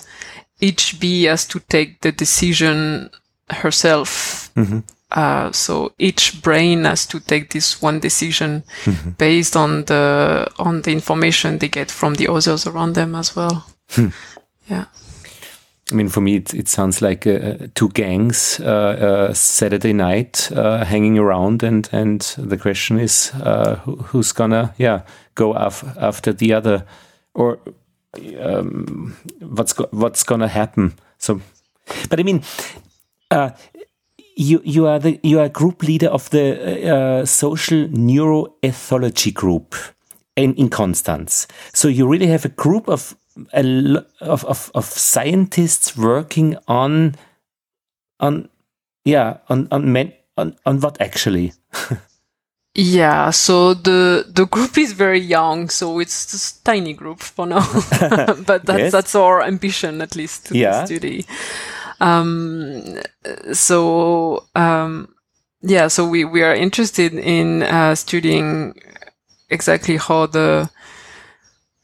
[0.61, 3.09] each bee has to take the decision
[3.49, 4.81] herself mm-hmm.
[5.13, 9.11] uh, so each brain has to take this one decision mm-hmm.
[9.11, 13.67] based on the on the information they get from the others around them as well
[13.93, 14.09] hmm.
[14.69, 14.85] yeah
[15.91, 20.51] I mean, for me, it, it sounds like uh, two gangs uh, uh, Saturday night
[20.53, 25.03] uh, hanging around, and and the question is, uh, who, who's gonna yeah
[25.35, 26.85] go af after the other,
[27.33, 27.59] or
[28.41, 30.93] um, what's go what's gonna happen?
[31.19, 31.41] So,
[32.11, 32.43] but I mean,
[33.31, 33.51] uh,
[34.37, 39.75] you you are the you are group leader of the social neuroethology group
[40.37, 41.47] in in Konstanz.
[41.73, 43.17] So you really have a group of
[43.53, 47.15] a of, of, of scientists working on
[48.21, 48.49] on
[49.05, 51.53] yeah on on men, on, on what actually
[52.75, 57.61] yeah so the the group is very young so it's just tiny group for now
[58.47, 58.93] but that's yes.
[58.93, 60.85] that's our ambition at least to yeah.
[60.85, 61.25] study
[62.01, 63.01] um
[63.53, 65.13] so um
[65.63, 68.75] yeah so we we are interested in uh, studying
[69.51, 70.71] exactly how the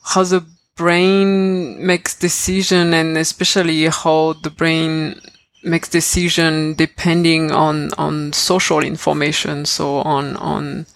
[0.05, 0.45] how the
[0.77, 5.21] brain makes decision and especially how the brain
[5.63, 10.87] makes decision depending on on social information so on on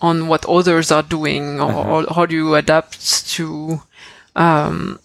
[0.00, 1.90] on what others are doing or, uh-huh.
[1.90, 3.80] or how do you adapt to
[4.36, 5.00] um,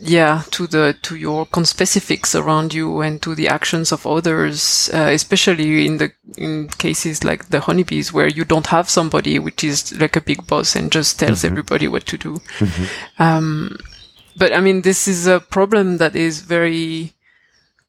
[0.00, 5.10] yeah to the to your conspecifics around you and to the actions of others uh,
[5.12, 9.92] especially in the in cases like the honeybees where you don't have somebody which is
[10.00, 11.52] like a big boss and just tells mm-hmm.
[11.52, 13.22] everybody what to do mm-hmm.
[13.22, 13.76] um,
[14.36, 17.12] but i mean this is a problem that is very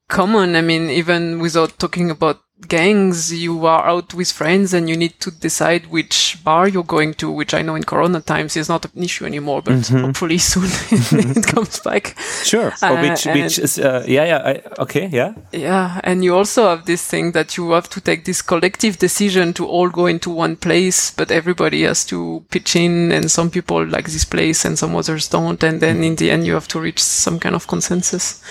[0.07, 4.95] common i mean even without talking about gangs, you are out with friends and you
[4.97, 8.69] need to decide which bar you're going to, which I know in Corona times is
[8.69, 10.03] not an issue anymore, but Mm-hmm.
[10.05, 10.65] hopefully soon
[11.37, 12.15] it comes back.
[12.43, 12.73] Sure.
[12.81, 14.41] Or Uh, which, and which is, uh, yeah, yeah.
[14.45, 15.33] I, okay, yeah.
[15.51, 19.53] Yeah, and you also have this thing that you have to take this collective decision
[19.53, 23.85] to all go into one place, but everybody has to pitch in, and some people
[23.85, 26.79] like this place and some others don't, and then in the end you have to
[26.79, 28.41] reach some kind of consensus.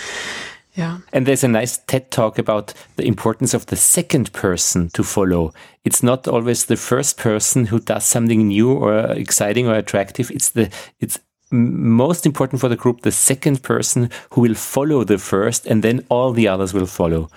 [0.74, 0.98] Yeah.
[1.12, 5.52] And there's a nice TED talk about the importance of the second person to follow.
[5.84, 10.30] It's not always the first person who does something new or exciting or attractive.
[10.30, 11.18] It's the it's
[11.50, 16.04] most important for the group the second person who will follow the first, and then
[16.08, 17.28] all the others will follow.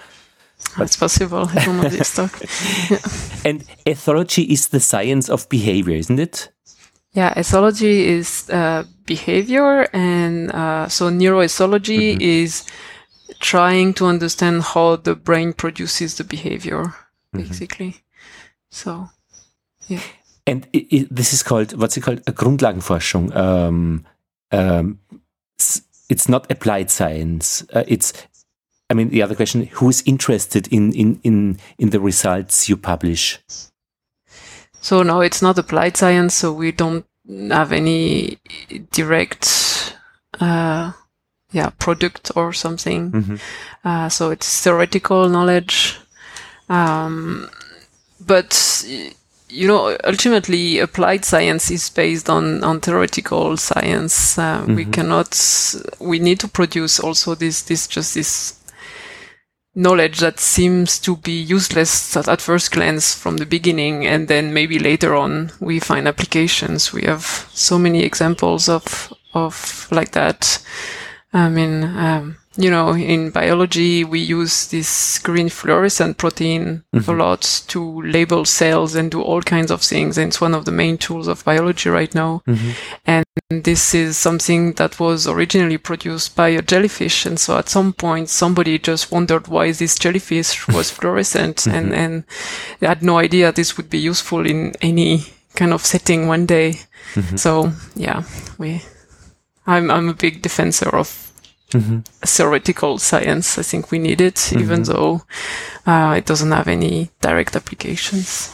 [0.79, 1.49] It's possible.
[1.53, 2.31] I don't know this talk.
[3.45, 6.49] And ethology is the science of behavior, isn't it?
[7.11, 12.63] Yeah, ethology is uh, behavior, and uh, so neuroethology is
[13.39, 16.93] trying to understand how the brain produces the behavior,
[17.31, 17.97] basically.
[18.69, 19.09] So,
[19.87, 20.01] yeah.
[20.47, 22.21] And i i this is called what's it called?
[22.27, 23.35] A Grundlagenforschung.
[23.35, 24.05] Um,
[24.51, 24.99] um,
[26.09, 27.65] it's not applied science.
[27.73, 28.13] Uh, it's,
[28.89, 32.77] I mean, the other question: Who is interested in in in in the results you
[32.77, 33.39] publish?
[34.85, 37.05] so no, it's not applied science, so we don't
[37.49, 38.37] have any
[38.91, 39.97] direct,
[40.39, 40.91] uh,
[41.55, 43.11] yeah, product or something.
[43.11, 43.39] Mhm.
[43.83, 45.97] Uh, so it's theoretical knowledge.
[46.69, 47.49] Um,
[48.19, 48.83] but
[49.49, 54.37] you know, ultimately, applied science is based on on theoretical science.
[54.37, 55.29] Uh, We cannot.
[55.99, 58.53] We need to produce also this this just this
[59.77, 64.53] knowledge that seems to be useless at, at first glance from the beginning, and then
[64.53, 66.93] maybe later on we find applications.
[66.93, 70.59] We have so many examples of of like that.
[71.33, 77.19] I mean, um, you know, in biology, we use this green fluorescent protein a mm-hmm.
[77.19, 80.17] lot to label cells and do all kinds of things.
[80.17, 82.41] And it's one of the main tools of biology right now.
[82.47, 82.71] Mm-hmm.
[83.05, 87.25] And this is something that was originally produced by a jellyfish.
[87.25, 91.93] And so at some point, somebody just wondered why this jellyfish was fluorescent and, mm-hmm.
[91.93, 92.23] and
[92.79, 96.79] they had no idea this would be useful in any kind of setting one day.
[97.35, 98.23] So yeah,
[98.57, 98.81] we,
[99.67, 101.31] I'm, I'm a big defender of
[102.25, 103.57] theoretical science.
[103.57, 105.23] I think we need it, even though
[105.85, 108.51] uh, it doesn't have any direct applications.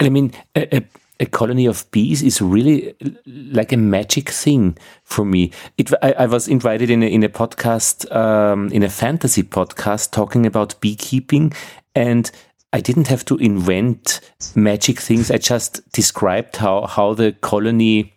[0.00, 0.82] And I mean, a, a,
[1.20, 2.94] a colony of bees is really
[3.26, 5.52] like a magic thing for me.
[5.76, 10.10] It, I, I was invited in a, in a podcast, um, in a fantasy podcast,
[10.10, 11.52] talking about beekeeping,
[11.94, 12.30] and
[12.72, 14.20] I didn't have to invent
[14.54, 15.30] magic things.
[15.30, 18.14] I just described how how the colony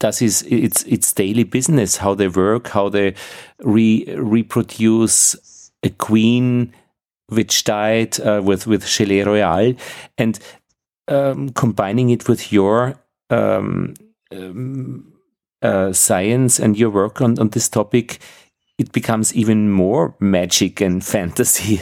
[0.00, 3.14] does its its its daily business, how they work, how they
[3.60, 6.72] re, reproduce a queen
[7.28, 9.74] which died uh, with with Gelée Royale,
[10.18, 10.38] and
[11.08, 12.98] um, combining it with your
[13.30, 13.94] um,
[14.32, 15.12] um,
[15.62, 18.20] uh, science and your work on, on this topic,
[18.78, 21.80] it becomes even more magic and fantasy.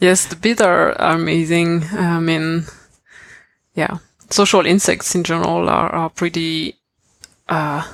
[0.00, 1.84] Yes, the bees are, are amazing.
[1.92, 2.64] I mean,
[3.74, 3.98] yeah,
[4.30, 6.76] social insects in general are, are pretty,
[7.48, 7.86] uh,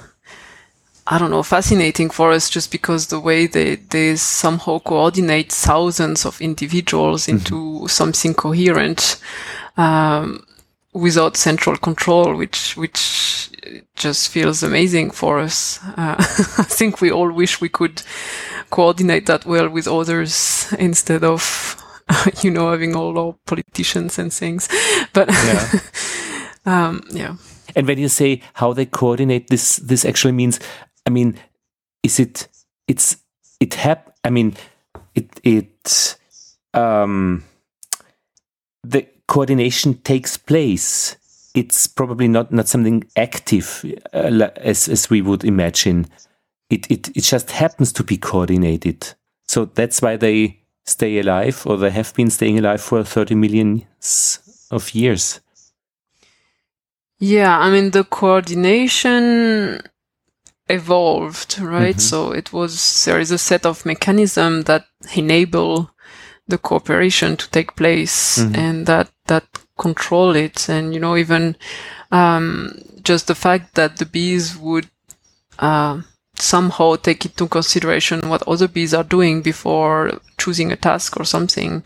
[1.07, 6.27] I don't know, fascinating for us just because the way they, they somehow coordinate thousands
[6.27, 9.21] of individuals into something coherent,
[9.77, 10.45] um,
[10.93, 13.51] without central control, which, which
[13.95, 15.79] just feels amazing for us.
[15.97, 18.03] Uh, I think we all wish we could
[18.71, 21.83] coordinate that well with others instead of,
[22.43, 24.69] you know, having all our politicians and things.
[25.13, 25.81] But, Yeah.
[26.67, 27.37] um, yeah.
[27.75, 30.61] And when you say how they coordinate this, this actually means,
[31.07, 31.39] I mean,
[32.03, 32.49] is it,
[32.89, 33.17] it's,
[33.61, 34.57] it hap, I mean,
[35.15, 36.17] it, it,
[36.75, 37.45] um,
[38.83, 41.17] the coordination takes place.
[41.55, 46.07] It's probably not, not something active uh, as, as we would imagine.
[46.69, 49.15] It, it, it just happens to be coordinated.
[49.49, 53.87] So that's why they stay alive or they have been staying alive for 30 million
[54.71, 55.41] of years.
[57.19, 59.81] Yeah, I mean the coordination
[60.69, 62.01] evolved, right?
[62.01, 65.91] So it was there is a set of mechanism that enable
[66.49, 69.45] the cooperation to take place and that that
[69.79, 70.69] control it.
[70.69, 71.57] And you know even
[72.11, 74.89] um, just the fact that the bees would
[75.59, 76.03] uh,
[76.39, 81.83] somehow take into consideration what other bees are doing before choosing a task or something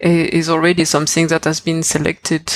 [0.00, 2.52] is already something that has been selected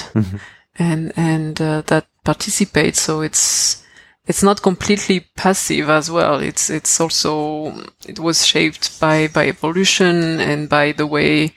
[0.78, 3.00] and and uh, that participates.
[3.00, 3.82] So it's
[4.28, 6.38] it's not completely passive as well.
[6.40, 7.72] It's it's also
[8.06, 11.54] it was shaped by by evolution and by the way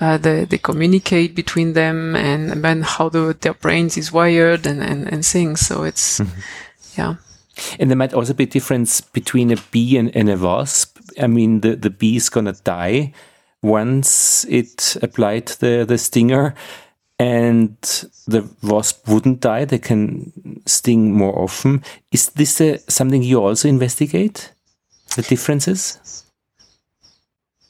[0.00, 4.82] uh, the, they communicate between them and and how the, their brains is wired and
[4.82, 5.60] and, and things.
[5.60, 6.40] So it's mm-hmm.
[6.96, 7.14] yeah.
[7.78, 10.98] And there might also be a difference between a bee and, and a wasp.
[11.20, 13.12] I mean, the the bee is gonna die
[13.62, 16.54] once it applied the the stinger
[17.18, 17.76] and
[18.26, 19.64] the wasp wouldn't die.
[19.64, 21.84] They can sting more often.
[22.10, 24.52] Is this a, something you also investigate?
[25.16, 26.24] The differences?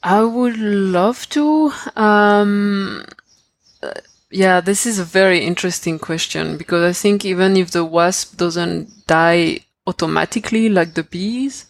[0.01, 1.71] I would love to.
[1.95, 3.05] Um,
[4.31, 9.07] yeah, this is a very interesting question because I think even if the wasp doesn't
[9.07, 11.65] die automatically like the bees,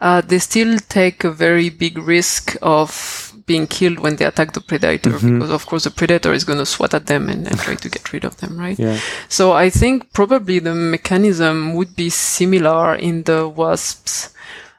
[0.00, 4.60] uh, they still take a very big risk of being killed when they attack the
[4.60, 5.38] predator mm-hmm.
[5.38, 7.88] because of course the predator is going to swat at them and, and, try to
[7.88, 8.98] get rid of them right yeah.
[9.28, 14.34] so i think probably the mechanism would be similar in the wasps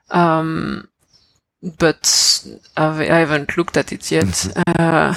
[0.09, 0.87] um,
[1.61, 2.45] but
[2.75, 4.25] I've, I have not looked at it yet.
[4.25, 4.81] Mm-hmm.
[4.81, 5.15] Uh,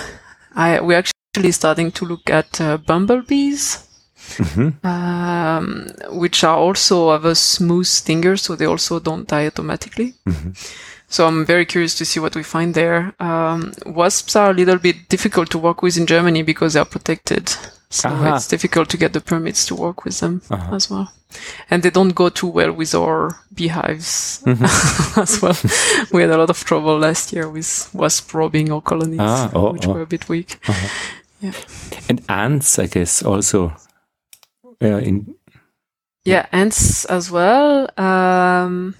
[0.54, 3.86] I, we're actually starting to look at uh, bumblebees,
[4.16, 4.86] mm-hmm.
[4.86, 5.88] um,
[6.18, 10.14] which are also have a smooth stinger, so they also don't die automatically.
[10.26, 10.50] Mm-hmm.
[11.10, 13.12] So I'm very curious to see what we find there.
[13.18, 16.84] Um, wasps are a little bit difficult to work with in Germany because they are
[16.84, 17.52] protected.
[17.90, 18.36] So uh-huh.
[18.36, 20.72] it's difficult to get the permits to work with them uh-huh.
[20.72, 21.12] as well.
[21.68, 25.20] And they don't go too well with our beehives mm-hmm.
[25.20, 25.58] as well.
[26.12, 29.72] we had a lot of trouble last year with wasp robbing our colonies, ah, oh,
[29.72, 29.94] which oh.
[29.94, 30.60] were a bit weak.
[30.68, 30.88] Uh-huh.
[31.40, 31.52] Yeah.
[32.08, 33.74] And ants, I guess, also
[34.80, 35.34] uh, in.
[36.24, 37.90] Yeah, ants as well.
[37.98, 38.94] Um,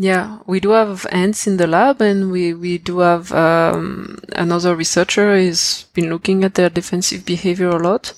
[0.00, 4.76] yeah, we do have ants in the lab, and we we do have um, another
[4.76, 8.14] researcher has been looking at their defensive behavior a lot,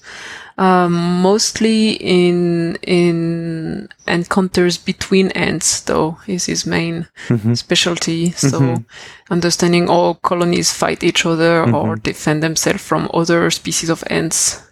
[0.59, 5.81] um, mostly in in encounters between ants.
[5.81, 7.55] Though is his main mm-hmm.
[7.55, 8.33] specialty.
[8.33, 8.83] So mm-hmm.
[9.33, 11.74] understanding how colonies fight each other mm-hmm.
[11.74, 14.70] or defend themselves from other species of ants,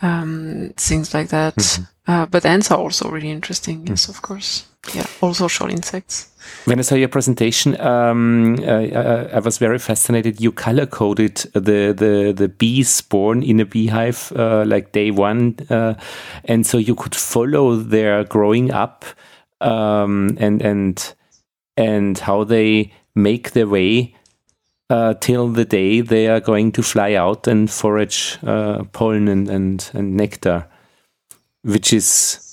[0.00, 1.56] um, things like that.
[1.56, 1.82] Mm-hmm.
[2.06, 3.84] Uh, but ants are also really interesting.
[3.88, 4.10] Yes, mm.
[4.10, 4.66] of course.
[4.94, 6.28] Yeah, all social insects.
[6.64, 8.90] When I saw your presentation, um, I,
[9.32, 10.40] I, was very fascinated.
[10.40, 15.56] You color coded the, the, the bees born in a beehive, uh, like day one.
[15.70, 15.94] Uh,
[16.44, 19.04] and so you could follow their growing up
[19.60, 21.14] um, and, and,
[21.76, 24.14] and how they make their way
[24.90, 29.48] uh, till the day they are going to fly out and forage uh, pollen and,
[29.48, 30.66] and, and nectar,
[31.62, 32.45] which is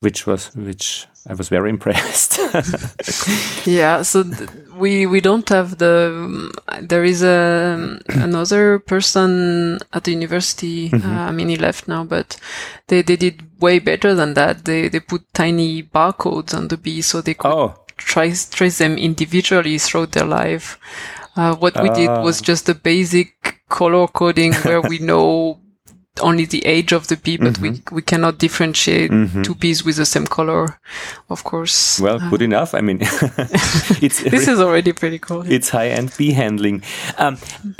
[0.00, 2.38] which was which I was very impressed.
[3.66, 4.24] yeah, so
[4.76, 6.52] we we don't have the.
[6.80, 10.90] There is a another person at the university.
[10.90, 11.10] Mm-hmm.
[11.10, 12.36] Uh, I mean, he left now, but
[12.86, 14.64] they they did way better than that.
[14.64, 17.74] They they put tiny barcodes on the bees so they could oh.
[17.96, 20.78] trace trace them individually throughout their life.
[21.36, 21.94] Uh, what we uh.
[21.94, 22.44] did was ah.
[22.44, 25.60] just the basic color coding where we know
[26.18, 27.62] only the age of the bee, but mm-hmm.
[27.62, 29.42] we, we cannot differentiate mm-hmm.
[29.42, 30.78] two bees with the same color,
[31.28, 32.00] of course.
[32.00, 32.74] Well, uh, good enough.
[32.74, 35.44] I mean, it's this is already pretty cool.
[35.58, 36.82] It's high end bee handling.
[37.16, 37.38] Um,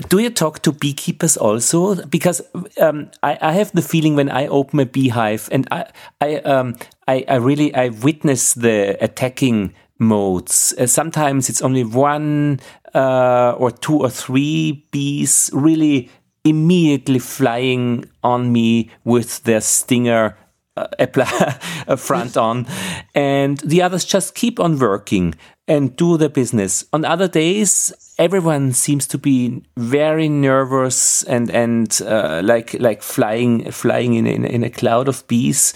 [0.08, 2.06] do you talk to beekeepers also?
[2.06, 2.40] Because
[2.80, 5.86] um, I, I, have the feeling when I open a beehive and I,
[6.20, 6.76] I, um,
[7.06, 10.74] I, I really I witness the attacking modes.
[10.78, 12.60] Uh, sometimes it's only one
[12.94, 16.10] uh, or two or three bees really
[16.48, 20.36] immediately flying on me with their stinger
[20.76, 22.66] uh, front on,
[23.14, 25.34] and the others just keep on working
[25.66, 26.84] and do their business.
[26.92, 33.70] On other days, everyone seems to be very nervous and and uh, like like flying
[33.70, 35.74] flying in, in in a cloud of bees,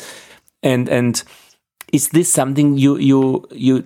[0.63, 1.23] and and
[1.93, 3.85] is this something you you you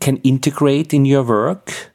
[0.00, 1.92] can integrate in your work?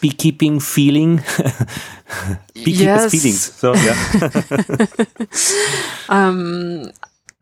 [0.00, 1.16] Beekeeping feeling
[2.54, 3.10] beekeepers yes.
[3.10, 3.96] feelings so yeah
[6.08, 6.90] um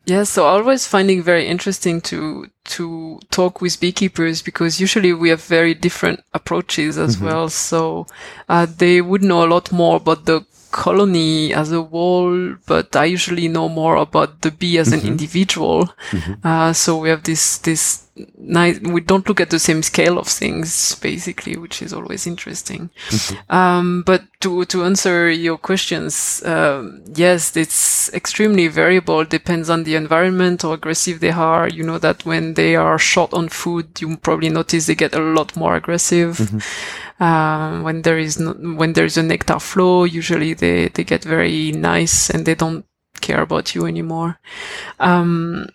[0.06, 5.42] yeah so always finding very interesting to to talk with beekeepers because usually we have
[5.44, 7.26] very different approaches as mm-hmm.
[7.26, 8.06] well so
[8.48, 13.04] uh, they would know a lot more about the colony as a whole, but I
[13.04, 15.06] usually know more about the bee as mm-hmm.
[15.06, 15.94] an individual.
[16.10, 16.34] Mm-hmm.
[16.42, 20.26] Uh, so we have this, this nice, we don't look at the same scale of
[20.26, 22.90] things, basically, which is always interesting.
[23.08, 23.54] Mm-hmm.
[23.54, 29.94] Um, but to, to answer your questions, um, yes, it's extremely variable, depends on the
[29.94, 31.68] environment, how aggressive they are.
[31.68, 35.20] You know that when they are short on food, you probably notice they get a
[35.20, 36.36] lot more aggressive.
[36.36, 37.22] Mm-hmm.
[37.22, 41.22] Um, when there is no, when there is a nectar flow, usually they they get
[41.22, 42.84] very nice and they don't
[43.20, 44.40] care about you anymore.
[44.98, 45.68] Um,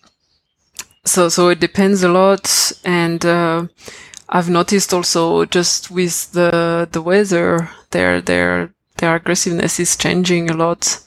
[1.08, 3.68] so so it depends a lot, and uh,
[4.30, 10.58] I've noticed also just with the the weather, their their their aggressiveness is changing a
[10.58, 11.00] lot,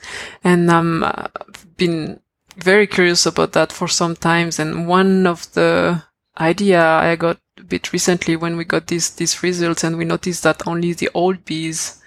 [0.42, 2.20] and um, I've been
[2.56, 4.58] very curious about that for some times.
[4.58, 6.02] And one of the
[6.38, 10.42] idea I got a bit recently when we got these these results, and we noticed
[10.42, 12.00] that only the old bees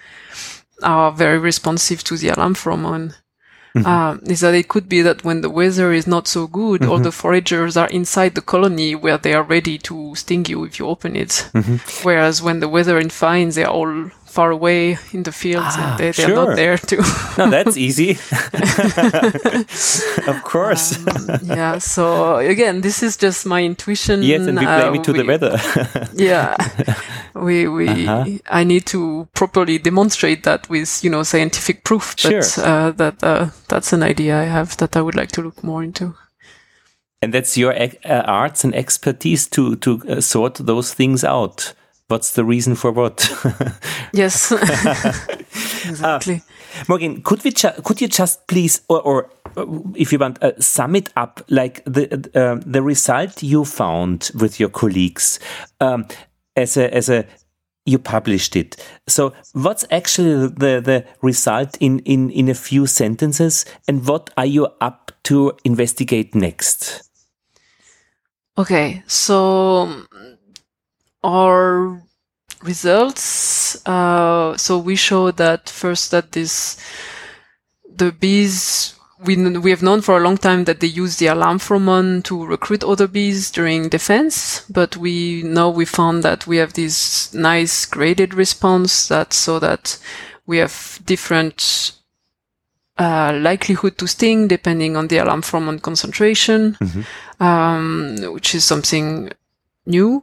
[0.82, 3.14] are very responsive to the alarm pheromone.
[3.76, 3.86] Mm-hmm.
[3.86, 6.90] Um, is that it could be that when the weather is not so good, mm-hmm.
[6.92, 10.78] all the foragers are inside the colony where they are ready to sting you if
[10.78, 11.50] you open it.
[11.52, 12.06] Mm-hmm.
[12.06, 15.78] Whereas when the weather is fine, they are all far away in the fields ah,
[15.78, 16.34] and they, they're sure.
[16.34, 16.96] not there to.
[17.38, 18.10] no, that's easy.
[20.26, 20.98] of course.
[21.06, 21.78] Um, yeah.
[21.78, 24.24] So again, this is just my intuition.
[24.24, 25.56] Yes, and we blame uh, it to we, the weather.
[26.14, 26.56] yeah.
[27.34, 28.38] We, we, uh-huh.
[28.50, 32.16] I need to properly demonstrate that with, you know, scientific proof.
[32.22, 32.64] But, sure.
[32.64, 35.84] Uh, that, uh, that's an idea I have that I would like to look more
[35.84, 36.16] into.
[37.22, 41.74] And that's your uh, arts and expertise to, to uh, sort those things out
[42.08, 43.28] what's the reason for what?
[44.12, 44.52] yes,
[45.88, 46.36] exactly.
[46.36, 50.58] Uh, Morgane, could we could you just please, or, or uh, if you want, uh,
[50.60, 55.38] sum it up, like the uh, the result you found with your colleagues
[55.80, 56.06] um,
[56.56, 57.26] as a as a
[57.86, 58.76] you published it.
[59.06, 64.46] So what's actually the the result in in in a few sentences, and what are
[64.46, 67.08] you up to investigate next?
[68.56, 70.06] Okay, so
[71.24, 72.00] our
[72.62, 73.84] results.
[73.86, 76.76] Uh, so we show that first that this
[77.96, 78.94] the bees
[79.24, 82.44] we we have known for a long time that they use the alarm pheromone to
[82.44, 87.86] recruit other bees during defense, but we know we found that we have this nice
[87.86, 89.98] graded response that so that
[90.46, 91.92] we have different
[92.98, 97.42] uh, likelihood to sting depending on the alarm pheromone concentration, mm-hmm.
[97.42, 99.30] um, which is something
[99.86, 100.22] new.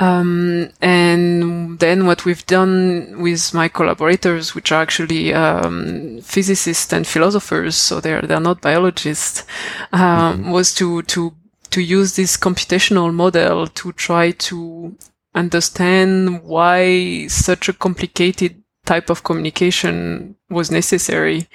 [0.00, 7.06] Um, and then what we've done with my collaborators, which are actually um, physicists and
[7.06, 9.44] philosophers, so they're they're not biologists,
[9.92, 10.50] um, mm-hmm.
[10.50, 11.34] was to to
[11.68, 14.96] to use this computational model to try to
[15.34, 21.46] understand why such a complicated type of communication was necessary,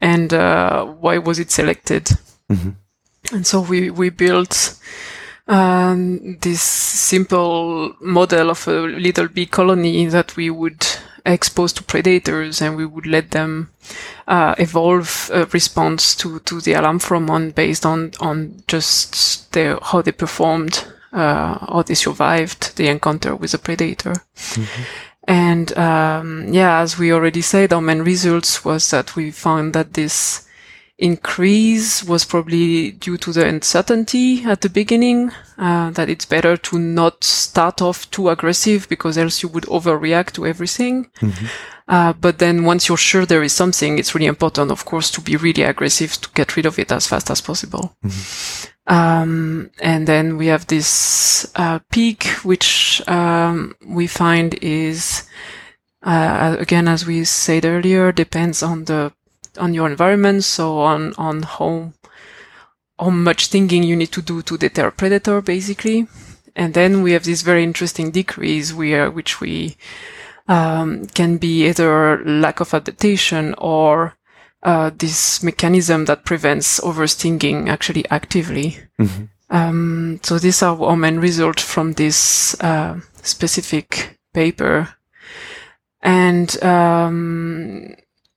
[0.00, 2.06] and uh, why was it selected.
[2.50, 2.70] Mm-hmm.
[3.32, 4.78] And so we we built
[5.46, 10.86] um, this simple model of a little bee colony that we would
[11.26, 13.70] expose to predators and we would let them
[14.28, 20.02] uh, evolve a response to, to the alarm pheromone based on, on just their, how
[20.02, 24.14] they performed, uh, how they survived the encounter with a predator.
[24.34, 24.82] Mm-hmm.
[25.26, 29.94] And um, yeah, as we already said, our main results was that we found that
[29.94, 30.46] this
[30.98, 36.78] increase was probably due to the uncertainty at the beginning, uh, that it's better to
[36.78, 41.10] not start off too aggressive because else you would overreact to everything.
[41.20, 41.46] Mm-hmm.
[41.86, 45.20] Uh, but then once you're sure there is something, it's really important, of course, to
[45.20, 47.94] be really aggressive to get rid of it as fast as possible.
[48.04, 48.70] Mm-hmm.
[48.86, 55.28] Um, and then we have this uh, peak, which um, we find is,
[56.02, 59.12] uh, again, as we said earlier, depends on the
[59.58, 61.92] on your environment, so on on how
[62.98, 66.06] how much thinking you need to do to deter a predator, basically.
[66.56, 69.76] And then we have this very interesting decrease where which we
[70.46, 74.14] um, can be either lack of adaptation or
[74.62, 78.78] uh, this mechanism that prevents overstinging actually actively.
[79.00, 79.24] Mm-hmm.
[79.50, 84.94] Um, so these are our main results from this uh, specific paper.
[86.00, 87.94] And um,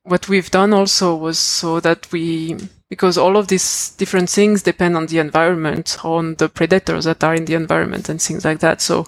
[0.08, 2.56] what we've done also was so that we,
[2.88, 7.34] because all of these different things depend on the environment, on the predators that are
[7.34, 8.80] in the environment and things like that.
[8.80, 9.06] So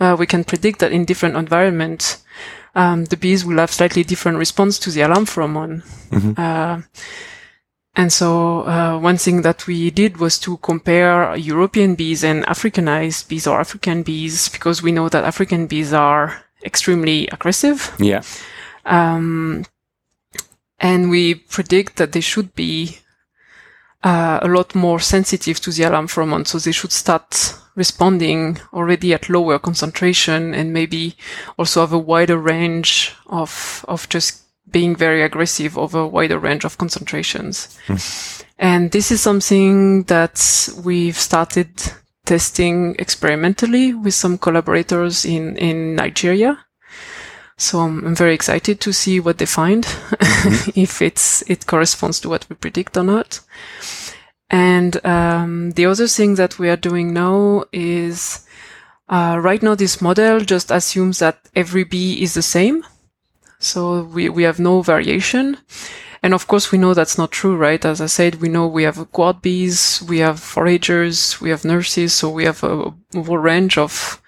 [0.00, 2.24] uh, we can predict that in different environments,
[2.74, 5.82] um, the bees will have slightly different response to the alarm pheromone.
[6.10, 6.40] Mm-hmm.
[6.40, 6.82] Uh,
[7.94, 13.28] and so uh, one thing that we did was to compare European bees and Africanized
[13.28, 17.94] bees or African bees because we know that African bees are extremely aggressive.
[17.98, 18.22] Yeah.
[18.86, 19.66] Um,
[20.82, 22.98] and we predict that they should be
[24.02, 29.14] uh, a lot more sensitive to the alarm pheromone, so they should start responding already
[29.14, 31.16] at lower concentration and maybe
[31.56, 36.64] also have a wider range of of just being very aggressive over a wider range
[36.64, 37.78] of concentrations.
[37.86, 38.44] Mm.
[38.58, 41.70] And this is something that we've started
[42.24, 46.64] testing experimentally with some collaborators in, in Nigeria.
[47.62, 50.70] So I'm, I'm very excited to see what they find, mm-hmm.
[50.74, 53.38] if it's it corresponds to what we predict or not.
[54.50, 58.44] And um, the other thing that we are doing now is
[59.08, 62.84] uh, right now this model just assumes that every bee is the same.
[63.60, 65.56] So we, we have no variation.
[66.20, 67.84] And of course, we know that's not true, right?
[67.84, 72.12] As I said, we know we have guard bees, we have foragers, we have nurses,
[72.12, 74.21] so we have a, a whole range of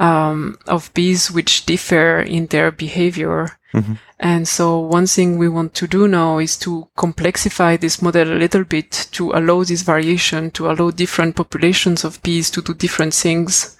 [0.00, 3.58] um, of bees which differ in their behavior.
[3.72, 3.94] Mm-hmm.
[4.18, 8.40] And so one thing we want to do now is to complexify this model a
[8.40, 13.14] little bit to allow this variation, to allow different populations of bees to do different
[13.14, 13.76] things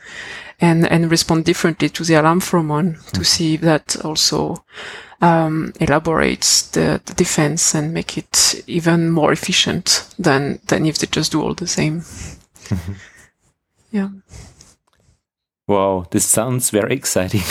[0.60, 3.16] and, and respond differently to the alarm pheromone mm-hmm.
[3.16, 4.64] to see if that also
[5.22, 11.06] um, elaborates the, the, defense and make it even more efficient than than if they
[11.06, 12.00] just do all the same.
[12.00, 12.92] Mm-hmm.
[13.90, 14.08] Yeah.
[15.70, 17.42] Wow, this sounds very exciting.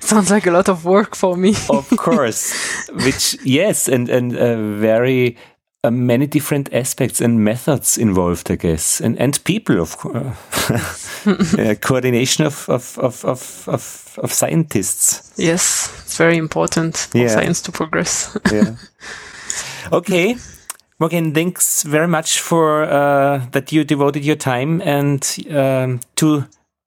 [0.00, 1.54] sounds like a lot of work for me.
[1.68, 5.36] of course, which yes, and and uh, very
[5.84, 11.26] uh, many different aspects and methods involved, I guess, and and people, of course,
[11.58, 15.34] uh, coordination of of, of of of of scientists.
[15.36, 18.34] Yes, it's very important for science to progress.
[18.50, 18.76] yeah.
[19.92, 20.36] Okay.
[20.98, 26.46] Morgane, thanks very much for uh, that you devoted your time and um, to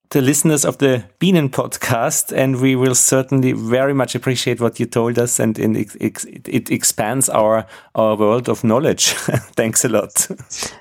[0.09, 4.87] the listeners of the Bienen podcast, and we will certainly very much appreciate what you
[4.87, 9.09] told us, and, and it, it, expands our our world of knowledge.
[9.55, 10.13] Thanks a lot.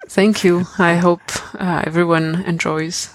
[0.08, 0.64] Thank you.
[0.78, 1.20] I hope
[1.60, 3.10] uh, everyone enjoys.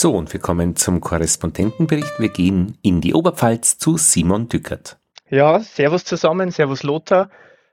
[0.00, 2.18] So, und wir kommen zum Korrespondentenbericht.
[2.18, 4.98] Wir gehen in die Oberpfalz zu Simon Dückert.
[5.28, 7.28] Ja, Servus zusammen, Servus Lothar.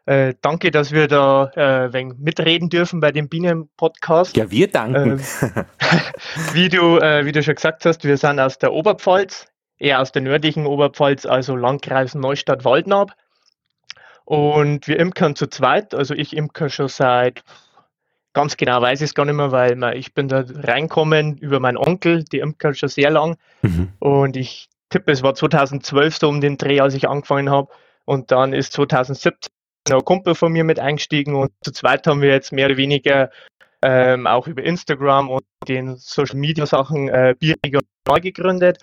[0.05, 4.35] Äh, danke, dass wir da äh, wenig mitreden dürfen bei dem Bienen-Podcast.
[4.35, 5.21] Ja, wir danken.
[5.21, 5.63] Äh,
[6.53, 9.47] wie, du, äh, wie du schon gesagt hast, wir sind aus der Oberpfalz,
[9.77, 13.13] eher aus der nördlichen Oberpfalz, also Landkreis Neustadt-Waldnab.
[14.25, 17.45] Und wir imkern zu zweit, also ich imker schon seit
[18.37, 21.59] Ganz genau weiß ich es gar nicht mehr, weil man, ich bin da reinkommen über
[21.59, 23.35] meinen Onkel, die Imker schon sehr lang.
[23.63, 23.93] Mhm.
[23.97, 27.69] Und ich tippe, es war 2012 so um den Dreh, als ich angefangen habe.
[28.05, 29.51] Und dann ist 2017
[29.89, 33.31] ein Kumpel von mir mit eingestiegen und zu zweit haben wir jetzt mehr oder weniger
[33.81, 38.77] ähm, auch über Instagram und den Social Media Sachen äh, Bieriger neu gegründet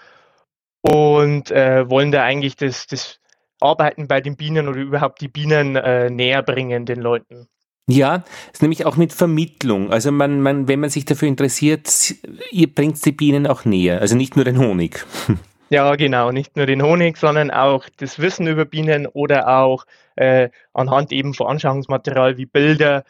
[0.82, 3.20] und äh, wollen da eigentlich das, das
[3.60, 7.46] Arbeiten bei den Bienen oder überhaupt die Bienen äh, näher bringen den Leuten.
[7.86, 9.92] Ja, ist nämlich auch mit Vermittlung.
[9.92, 12.14] Also man, man, wenn man sich dafür interessiert,
[12.50, 14.00] ihr bringt die Bienen auch näher.
[14.00, 15.04] Also nicht nur den Honig.
[15.70, 20.50] Ja, genau, nicht nur den Honig, sondern auch das Wissen über Bienen oder auch äh,
[20.72, 23.02] anhand eben Veranschauungsmaterial wie Bilder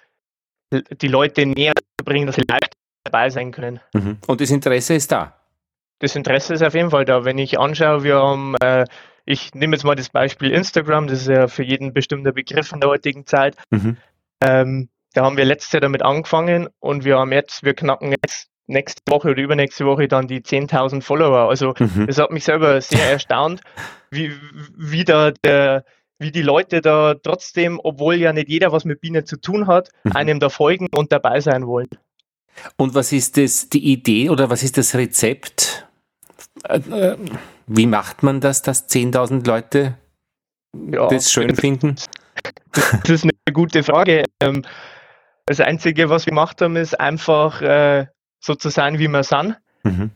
[0.72, 3.81] die Leute näher zu bringen, dass sie leicht dabei sein können.
[3.93, 4.18] Mhm.
[4.27, 5.35] Und das Interesse ist da?
[5.99, 7.25] Das Interesse ist auf jeden Fall da.
[7.25, 8.85] Wenn ich anschaue, wir haben, äh,
[9.25, 12.81] ich nehme jetzt mal das Beispiel Instagram, das ist ja für jeden bestimmter Begriff in
[12.81, 13.57] der heutigen Zeit.
[13.70, 13.97] Mhm.
[14.45, 18.49] Ähm, da haben wir letztes Jahr damit angefangen und wir haben jetzt, wir knacken jetzt
[18.66, 21.49] nächste Woche oder übernächste Woche dann die 10.000 Follower.
[21.49, 22.07] Also mhm.
[22.07, 23.61] das hat mich selber sehr erstaunt,
[24.11, 24.32] wie,
[24.76, 25.84] wie da der,
[26.18, 29.90] wie die Leute da trotzdem, obwohl ja nicht jeder was mit Bienen zu tun hat,
[30.05, 30.12] mhm.
[30.12, 31.88] einem da folgen und dabei sein wollen.
[32.76, 35.86] Und was ist das, die Idee oder was ist das Rezept?
[36.68, 37.16] Äh, äh,
[37.66, 39.99] wie macht man das, dass 10.000 Leute
[40.90, 41.97] ja, das schön finden?
[42.72, 44.24] Das ist eine gute Frage.
[44.40, 44.62] Ähm,
[45.47, 48.07] das Einzige, was wir gemacht haben, ist einfach äh,
[48.40, 49.57] so zu sein, wie wir sind.
[49.82, 50.11] Mhm.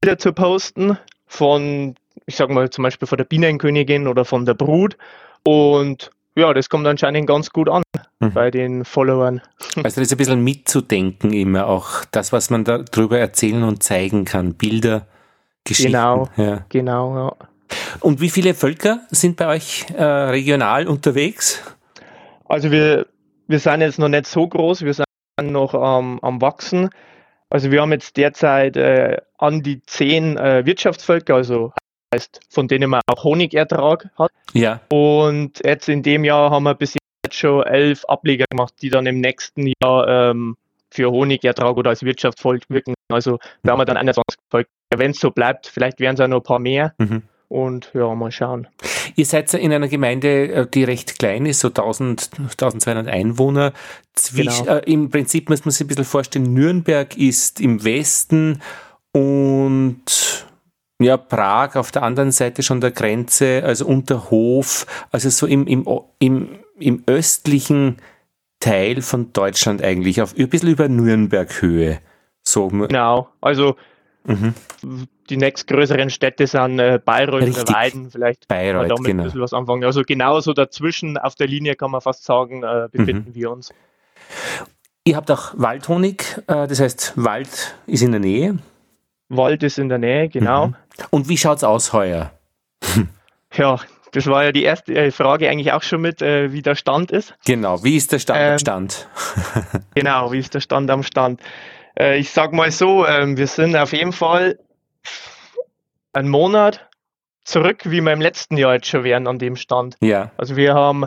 [0.00, 1.94] Bilder zu posten von,
[2.26, 4.96] ich sag mal, zum Beispiel von der Bienenkönigin oder von der Brut.
[5.42, 7.82] Und ja, das kommt anscheinend ganz gut an
[8.20, 8.32] mhm.
[8.32, 9.40] bei den Followern.
[9.76, 14.24] Also das ist ein bisschen mitzudenken immer auch, das, was man darüber erzählen und zeigen
[14.24, 14.54] kann.
[14.54, 15.06] Bilder,
[15.64, 15.92] Geschichten.
[15.92, 16.64] Genau, ja.
[16.68, 17.48] genau, ja.
[18.00, 21.62] Und wie viele Völker sind bei euch äh, regional unterwegs?
[22.46, 23.06] Also wir,
[23.46, 25.06] wir sind jetzt noch nicht so groß, wir sind
[25.40, 26.90] noch ähm, am Wachsen.
[27.50, 31.72] Also wir haben jetzt derzeit äh, an die zehn äh, Wirtschaftsvölker, also
[32.14, 34.30] heißt, von denen man auch Honigertrag hat.
[34.52, 34.80] Ja.
[34.90, 39.06] Und jetzt in dem Jahr haben wir bis jetzt schon elf Ableger gemacht, die dann
[39.06, 40.56] im nächsten Jahr ähm,
[40.90, 42.94] für Honigertrag oder als Wirtschaftsvolk wirken.
[43.12, 44.70] Also da haben wir dann 21 Völker.
[44.96, 46.94] Wenn es so bleibt, vielleicht werden es ja noch ein paar mehr.
[46.98, 47.22] Mhm.
[47.54, 48.66] Und ja, mal schauen.
[49.14, 53.72] Ihr seid ja in einer Gemeinde, äh, die recht klein ist, so 1000, 1200 Einwohner.
[54.12, 54.74] Zwisch, genau.
[54.74, 58.60] äh, Im Prinzip muss man sich ein bisschen vorstellen, Nürnberg ist im Westen
[59.12, 60.44] und
[61.00, 65.86] ja, Prag auf der anderen Seite schon der Grenze, also Unterhof, also so im, im,
[66.18, 67.98] im, im östlichen
[68.58, 72.00] Teil von Deutschland eigentlich, auf ein bisschen über Nürnberg-Höhe.
[72.42, 72.66] So.
[72.66, 73.76] Genau, also
[74.24, 74.54] mhm.
[75.30, 77.62] Die nächstgrößeren Städte sind äh, Bayreuth Richtig.
[77.62, 79.22] oder Weiden, vielleicht Bayreuth, damit genau.
[79.22, 79.84] ein bisschen was anfangen.
[79.84, 83.34] Also genauso dazwischen auf der Linie kann man fast sagen, äh, befinden mhm.
[83.34, 83.72] wir uns.
[85.04, 88.58] Ihr habt auch Waldhonig, äh, das heißt, Wald ist in der Nähe.
[89.28, 90.68] Wald ist in der Nähe, genau.
[90.68, 90.76] Mhm.
[91.10, 92.30] Und wie schaut es aus heuer?
[93.54, 93.78] ja,
[94.12, 97.10] das war ja die erste äh, Frage eigentlich auch schon mit, äh, wie der Stand
[97.10, 97.34] ist.
[97.44, 99.08] Genau, wie ist der Stand ähm, am Stand?
[99.94, 101.40] genau, wie ist der Stand am Stand?
[101.98, 104.58] Äh, ich sag mal so, ähm, wir sind auf jeden Fall
[106.12, 106.88] einen Monat
[107.44, 109.96] zurück, wie wir im letzten Jahr jetzt schon wären an dem Stand.
[110.00, 110.32] Ja.
[110.36, 111.06] Also wir haben,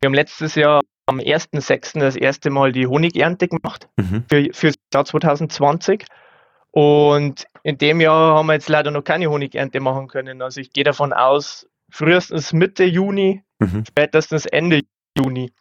[0.00, 2.00] wir haben letztes Jahr am 1.6.
[2.00, 4.24] das erste Mal die Honigernte gemacht mhm.
[4.28, 6.04] für, für das Jahr 2020.
[6.70, 10.42] Und in dem Jahr haben wir jetzt leider noch keine Honigernte machen können.
[10.42, 13.84] Also ich gehe davon aus, frühestens Mitte Juni, mhm.
[13.86, 14.82] spätestens Ende
[15.16, 15.52] Juni.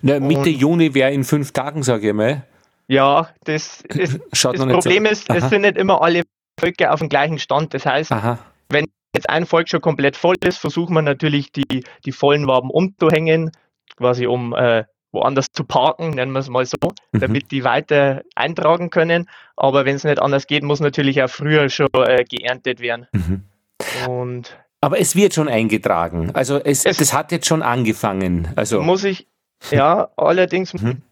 [0.00, 2.46] Na, Mitte Und, Juni wäre in fünf Tagen, sage ich mal.
[2.88, 5.10] Ja, das, ist, das Problem so.
[5.10, 6.24] ist, es sind nicht immer alle
[6.62, 7.74] Völker auf dem gleichen Stand.
[7.74, 8.38] Das heißt, Aha.
[8.68, 12.70] wenn jetzt ein Volk schon komplett voll ist, versuchen wir natürlich die, die vollen Waben
[12.70, 13.50] umzuhängen,
[13.96, 16.76] quasi um äh, woanders zu parken, nennen wir es mal so,
[17.12, 17.20] mhm.
[17.20, 19.28] damit die weiter eintragen können.
[19.56, 23.06] Aber wenn es nicht anders geht, muss natürlich auch früher schon äh, geerntet werden.
[23.12, 23.42] Mhm.
[24.08, 26.32] Und aber es wird schon eingetragen.
[26.34, 28.48] Also es, es das hat jetzt schon angefangen.
[28.56, 29.28] Also muss ich,
[29.70, 30.74] ja, allerdings.
[30.74, 31.02] Mhm.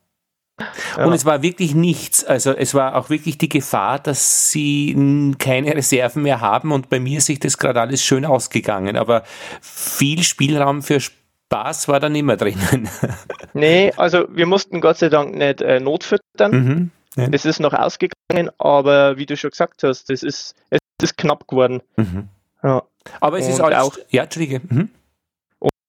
[0.97, 1.05] Ja.
[1.05, 2.25] Und es war wirklich nichts.
[2.25, 7.01] Also es war auch wirklich die Gefahr, dass sie keine Reserven mehr haben und bei
[7.01, 8.97] mir sich das gerade alles schön ausgegangen.
[8.97, 9.25] Aber
[9.61, 12.89] viel Spielraum für Spaß war da nicht mehr drinnen.
[13.55, 16.51] nee, also wir mussten Gott sei Dank nicht äh, notfüttern.
[16.51, 17.29] Mhm, ja.
[17.33, 21.49] Es ist noch ausgegangen, aber wie du schon gesagt hast, es ist, es ist knapp
[21.49, 21.83] geworden.
[21.97, 22.29] Mhm.
[22.63, 22.83] Ja.
[23.21, 24.61] Aber es und ist alles, auch, ja, Entschuldige.
[24.69, 24.91] Mhm.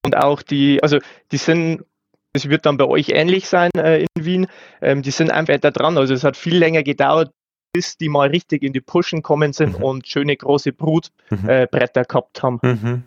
[0.04, 0.98] Und auch die, also
[1.30, 1.84] die sind,
[2.32, 4.46] es wird dann bei euch ähnlich sein äh, in Wien,
[4.80, 5.98] ähm, die sind einfach da dran.
[5.98, 7.30] Also es hat viel länger gedauert,
[7.72, 9.84] bis die mal richtig in die Pushen kommen sind mhm.
[9.84, 12.04] und schöne große Brutbretter mhm.
[12.04, 12.58] äh, gehabt haben.
[12.62, 13.02] Mhm.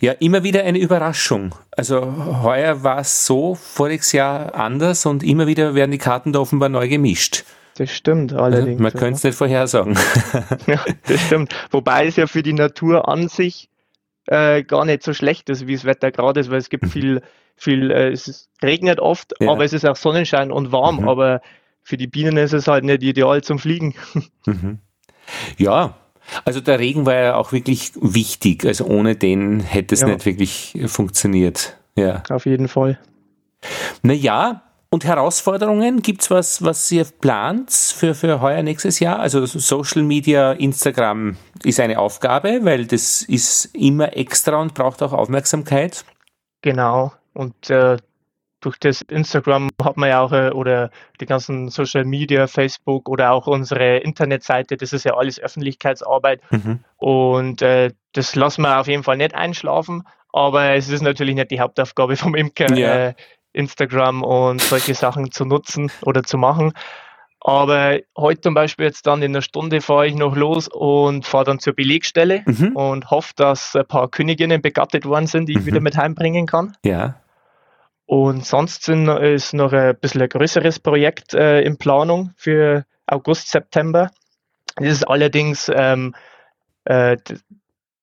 [0.00, 1.54] Ja, immer wieder eine Überraschung.
[1.72, 6.40] Also heuer war es so, voriges Jahr anders und immer wieder werden die Karten da
[6.40, 7.44] offenbar neu gemischt.
[7.76, 8.80] Das stimmt allerdings.
[8.80, 9.98] Man könnte es nicht vorhersagen.
[10.66, 11.54] ja, das stimmt.
[11.70, 13.68] Wobei es ja für die Natur an sich
[14.26, 16.90] äh, gar nicht so schlecht ist, wie das Wetter gerade ist, weil es gibt mhm.
[16.90, 17.22] viel,
[17.56, 19.50] viel, äh, es regnet oft, ja.
[19.50, 21.08] aber es ist auch Sonnenschein und warm, mhm.
[21.08, 21.40] aber
[21.82, 23.94] für die Bienen ist es halt nicht ideal zum Fliegen.
[24.48, 24.78] Mhm.
[25.58, 25.96] Ja,
[26.44, 28.64] also der Regen war ja auch wirklich wichtig.
[28.64, 30.06] Also ohne den hätte es ja.
[30.08, 31.76] nicht wirklich funktioniert.
[31.96, 32.22] Ja.
[32.28, 32.96] Auf jeden Fall.
[34.02, 34.62] Naja,
[34.96, 36.00] und Herausforderungen?
[36.00, 39.18] Gibt es was, was ihr plant für, für heuer nächstes Jahr?
[39.18, 45.12] Also Social Media, Instagram ist eine Aufgabe, weil das ist immer extra und braucht auch
[45.12, 46.06] Aufmerksamkeit.
[46.62, 47.12] Genau.
[47.34, 47.98] Und äh,
[48.60, 50.90] durch das Instagram hat man ja auch, äh, oder
[51.20, 56.40] die ganzen Social Media, Facebook oder auch unsere Internetseite, das ist ja alles Öffentlichkeitsarbeit.
[56.50, 56.80] Mhm.
[56.96, 60.04] Und äh, das lassen wir auf jeden Fall nicht einschlafen.
[60.32, 63.08] Aber es ist natürlich nicht die Hauptaufgabe vom Imker, ja.
[63.08, 63.14] äh,
[63.56, 66.72] Instagram und solche Sachen zu nutzen oder zu machen.
[67.40, 71.44] Aber heute zum Beispiel jetzt dann in einer Stunde fahre ich noch los und fahre
[71.44, 72.74] dann zur Belegstelle mhm.
[72.74, 75.66] und hoffe, dass ein paar Königinnen begattet worden sind, die ich mhm.
[75.66, 76.76] wieder mit heimbringen kann.
[76.84, 77.20] Ja.
[78.06, 83.50] Und sonst sind, ist noch ein bisschen ein größeres Projekt äh, in Planung für August,
[83.50, 84.10] September.
[84.76, 86.14] Das ist allerdings ähm,
[86.84, 87.16] äh,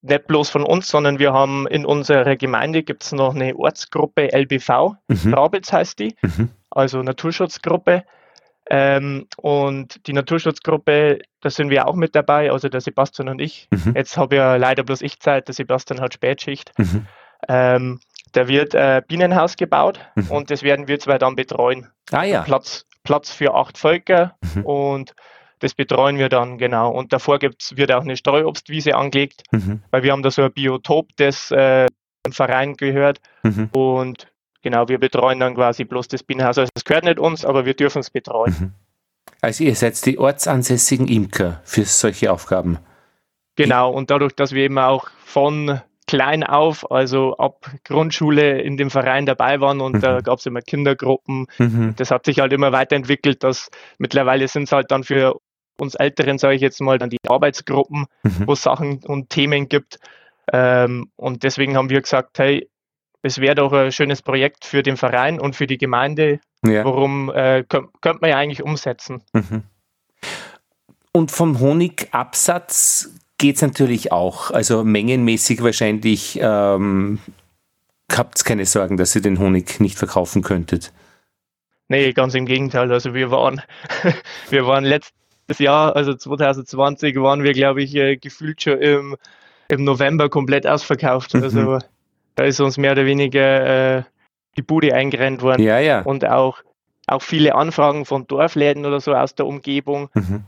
[0.03, 4.29] nicht bloß von uns, sondern wir haben in unserer Gemeinde gibt es noch eine Ortsgruppe
[4.33, 5.31] LBV, mhm.
[5.31, 6.49] Brabitz heißt die, mhm.
[6.69, 8.03] also Naturschutzgruppe.
[8.69, 13.67] Ähm, und die Naturschutzgruppe, da sind wir auch mit dabei, also der Sebastian und ich.
[13.71, 13.93] Mhm.
[13.95, 16.71] Jetzt habe ja leider bloß ich Zeit, der Sebastian hat Spätschicht.
[16.77, 17.05] Mhm.
[17.49, 17.99] Ähm,
[18.31, 20.31] da wird ein äh, Bienenhaus gebaut mhm.
[20.31, 21.89] und das werden wir zwei dann betreuen.
[22.11, 22.41] Ah ja.
[22.43, 24.65] Platz, Platz für acht Völker mhm.
[24.65, 25.15] und
[25.63, 26.91] das betreuen wir dann, genau.
[26.91, 29.81] Und davor gibt's, wird auch eine Streuobstwiese angelegt, mhm.
[29.91, 31.87] weil wir haben da so ein Biotop, das äh,
[32.25, 33.21] im Verein gehört.
[33.43, 33.69] Mhm.
[33.71, 34.27] Und
[34.61, 36.57] genau, wir betreuen dann quasi bloß das Bienenhaus.
[36.57, 38.55] Also es gehört nicht uns, aber wir dürfen es betreuen.
[38.59, 38.71] Mhm.
[39.39, 42.79] Also ihr seid die ortsansässigen Imker für solche Aufgaben.
[43.55, 48.89] Genau, und dadurch, dass wir eben auch von klein auf, also ab Grundschule in dem
[48.89, 50.01] Verein dabei waren und mhm.
[50.01, 51.47] da gab es immer Kindergruppen.
[51.57, 51.93] Mhm.
[51.95, 55.39] Das hat sich halt immer weiterentwickelt, dass mittlerweile sind es halt dann für
[55.79, 58.47] uns Älteren, sage ich jetzt mal, dann die Arbeitsgruppen, mhm.
[58.47, 59.99] wo es Sachen und Themen gibt.
[60.51, 62.69] Ähm, und deswegen haben wir gesagt, hey,
[63.21, 66.39] es wäre doch ein schönes Projekt für den Verein und für die Gemeinde.
[66.65, 66.83] Ja.
[66.83, 69.23] Warum äh, könnte könnt man ja eigentlich umsetzen?
[69.33, 69.63] Mhm.
[71.13, 74.51] Und vom Honigabsatz geht es natürlich auch.
[74.51, 77.19] Also mengenmäßig wahrscheinlich ähm,
[78.11, 80.91] habt ihr keine Sorgen, dass ihr den Honig nicht verkaufen könntet.
[81.87, 82.91] Nee, ganz im Gegenteil.
[82.91, 83.61] Also wir waren,
[84.49, 84.83] wir waren
[85.47, 89.17] letztes Jahr, also 2020, waren wir, glaube ich, äh, gefühlt schon im,
[89.67, 91.33] im November komplett ausverkauft.
[91.33, 91.43] Mhm.
[91.43, 91.79] Also
[92.35, 94.03] da ist uns mehr oder weniger äh,
[94.57, 95.63] die Bude eingerennt worden.
[95.63, 96.01] Ja, ja.
[96.01, 96.59] Und auch,
[97.07, 100.09] auch viele Anfragen von Dorfläden oder so aus der Umgebung.
[100.13, 100.43] Mhm.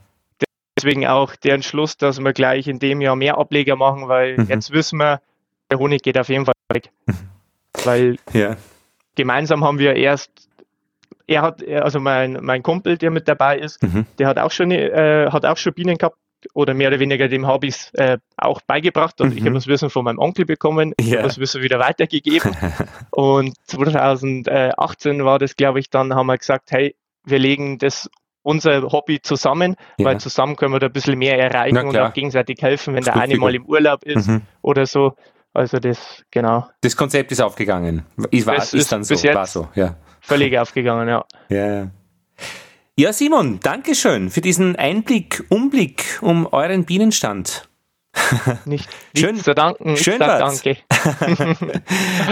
[0.78, 4.48] Deswegen auch der Entschluss, dass wir gleich in dem Jahr mehr Ableger machen, weil mhm.
[4.48, 5.22] jetzt wissen wir,
[5.72, 6.92] der Honig geht auf jeden Fall weg.
[7.06, 7.30] Mhm.
[7.84, 8.56] Weil ja.
[9.16, 10.45] gemeinsam haben wir erst
[11.28, 14.06] er hat, also mein, mein Kumpel, der mit dabei ist, mhm.
[14.20, 16.18] der hat auch schon, äh, hat auch schon Bienen gehabt
[16.54, 19.20] oder mehr oder weniger dem habe ich es äh, auch beigebracht.
[19.20, 19.38] Also mhm.
[19.38, 21.24] ich habe das Wissen von meinem Onkel bekommen, yeah.
[21.24, 22.56] das Wissen wieder weitergegeben.
[23.12, 28.10] und 2018 war das, glaube ich, dann haben wir gesagt, hey, wir legen das
[28.44, 30.06] unser Hobby zusammen, ja.
[30.06, 33.16] weil zusammen können wir da ein bisschen mehr erreichen und auch gegenseitig helfen, wenn der
[33.16, 34.44] eine mal im Urlaub ist mhm.
[34.62, 35.16] oder so.
[35.56, 36.68] Also das, genau.
[36.82, 38.06] Das Konzept ist aufgegangen.
[38.30, 39.96] Ist, war, ist, ist dann so, war so, ja.
[40.20, 41.26] Völlig aufgegangen, ja.
[41.50, 41.88] Ja,
[42.98, 47.68] ja, Simon, danke schön für diesen Einblick, Umblick um euren Bienenstand.
[48.64, 48.88] Nicht,
[49.18, 49.98] schön zu danken.
[49.98, 50.78] Schön sag danke.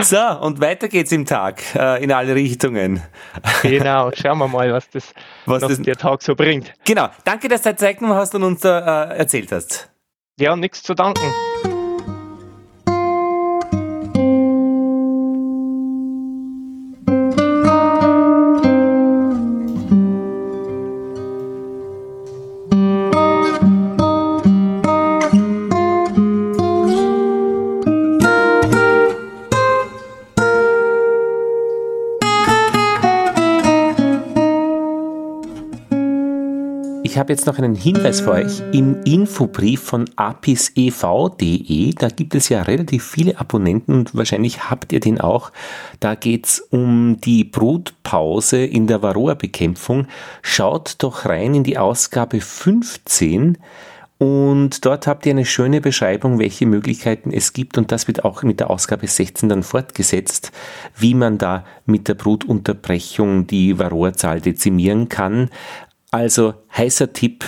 [0.03, 3.01] so, und weiter geht's im Tag äh, in alle Richtungen.
[3.61, 5.13] genau, schauen wir mal, was das
[5.45, 6.73] was das, der Tag so bringt.
[6.85, 9.91] Genau, danke, dass du Zeit genommen hast und uns da äh, erzählt hast.
[10.39, 11.29] Ja, nichts zu danken.
[37.23, 38.61] Habe jetzt noch einen Hinweis für euch.
[38.73, 44.99] Im Infobrief von apisev.de, da gibt es ja relativ viele Abonnenten und wahrscheinlich habt ihr
[44.99, 45.53] den auch.
[46.01, 50.07] Da geht es um die Brutpause in der Varroa-Bekämpfung.
[50.41, 53.57] Schaut doch rein in die Ausgabe 15.
[54.17, 57.77] Und dort habt ihr eine schöne Beschreibung, welche Möglichkeiten es gibt.
[57.77, 60.51] Und das wird auch mit der Ausgabe 16 dann fortgesetzt,
[60.97, 65.49] wie man da mit der Brutunterbrechung die Varroa-Zahl dezimieren kann.
[66.13, 67.43] Also heißer Tipp,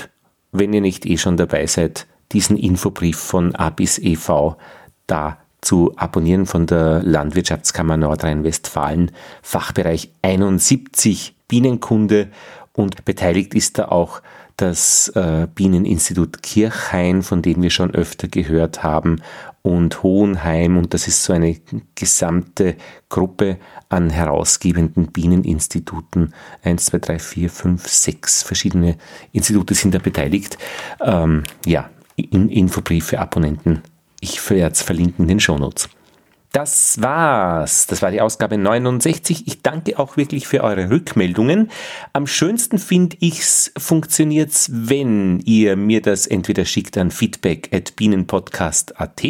[0.51, 4.55] wenn ihr nicht eh schon dabei seid, diesen Infobrief von A bis EV
[5.05, 9.11] da zu abonnieren von der Landwirtschaftskammer Nordrhein-Westfalen,
[9.43, 12.29] Fachbereich 71 Bienenkunde.
[12.73, 14.23] Und beteiligt ist da auch
[14.57, 19.21] das äh, Bieneninstitut Kirchhain, von dem wir schon öfter gehört haben,
[19.65, 20.77] und Hohenheim.
[20.77, 21.57] Und das ist so eine
[21.95, 22.75] gesamte
[23.09, 23.57] Gruppe
[23.89, 26.35] an herausgebenden Bieneninstituten.
[26.63, 28.95] Eins, zwei, drei, vier, fünf, sechs verschiedene
[29.31, 30.59] Institute sind da beteiligt.
[31.03, 33.81] Ähm, ja, in Infobrief für Abonnenten.
[34.19, 35.89] Ich werde es verlinken in den Shownotes.
[36.55, 37.85] Das war's.
[37.85, 39.45] Das war die Ausgabe 69.
[39.45, 41.69] Ich danke auch wirklich für eure Rückmeldungen.
[42.13, 49.21] Am schönsten finde ich's funktioniert's, wenn ihr mir das entweder schickt an feedback at bienenpodcast.at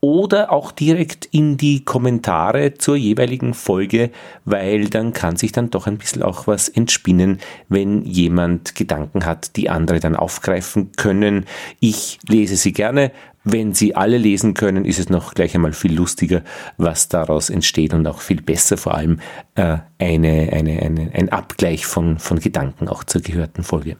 [0.00, 4.10] oder auch direkt in die Kommentare zur jeweiligen Folge,
[4.44, 7.38] weil dann kann sich dann doch ein bisschen auch was entspinnen,
[7.68, 11.46] wenn jemand Gedanken hat, die andere dann aufgreifen können.
[11.80, 13.12] Ich lese sie gerne,
[13.44, 16.42] wenn Sie alle lesen können, ist es noch gleich einmal viel lustiger,
[16.76, 19.20] was daraus entsteht und auch viel besser vor allem
[19.54, 23.96] äh, eine, eine, eine, ein Abgleich von, von Gedanken auch zur gehörten Folge.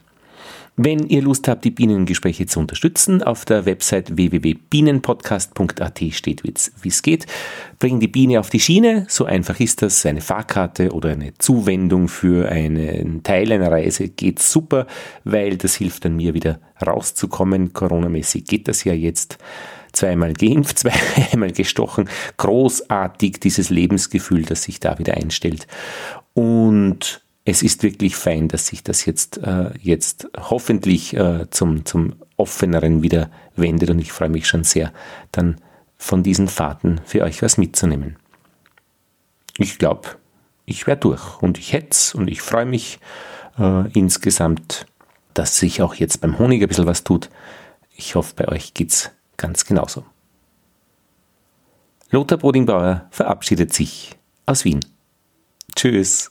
[0.80, 7.02] Wenn ihr Lust habt, die Bienengespräche zu unterstützen, auf der Website www.bienenpodcast.at steht, wie es
[7.02, 7.26] geht.
[7.80, 10.06] Bring die Biene auf die Schiene, so einfach ist das.
[10.06, 14.86] Eine Fahrkarte oder eine Zuwendung für einen Teil einer Reise geht super,
[15.24, 17.72] weil das hilft dann mir wieder rauszukommen.
[17.72, 19.38] Coronamäßig geht das ja jetzt
[19.92, 20.78] zweimal geimpft,
[21.32, 22.08] zweimal gestochen.
[22.36, 25.66] Großartig dieses Lebensgefühl, das sich da wieder einstellt.
[26.34, 27.20] Und
[27.50, 33.02] es ist wirklich fein, dass sich das jetzt, äh, jetzt hoffentlich äh, zum, zum offeneren
[33.02, 34.92] wieder wendet und ich freue mich schon sehr,
[35.32, 35.58] dann
[35.96, 38.16] von diesen Fahrten für euch was mitzunehmen.
[39.56, 40.10] Ich glaube,
[40.66, 43.00] ich wäre durch und ich hätte und ich freue mich
[43.58, 44.84] äh, insgesamt,
[45.32, 47.30] dass sich auch jetzt beim Honig ein bisschen was tut.
[47.96, 50.04] Ich hoffe, bei euch geht es ganz genauso.
[52.10, 54.80] Lothar Bodingbauer verabschiedet sich aus Wien.
[55.74, 56.30] Tschüss.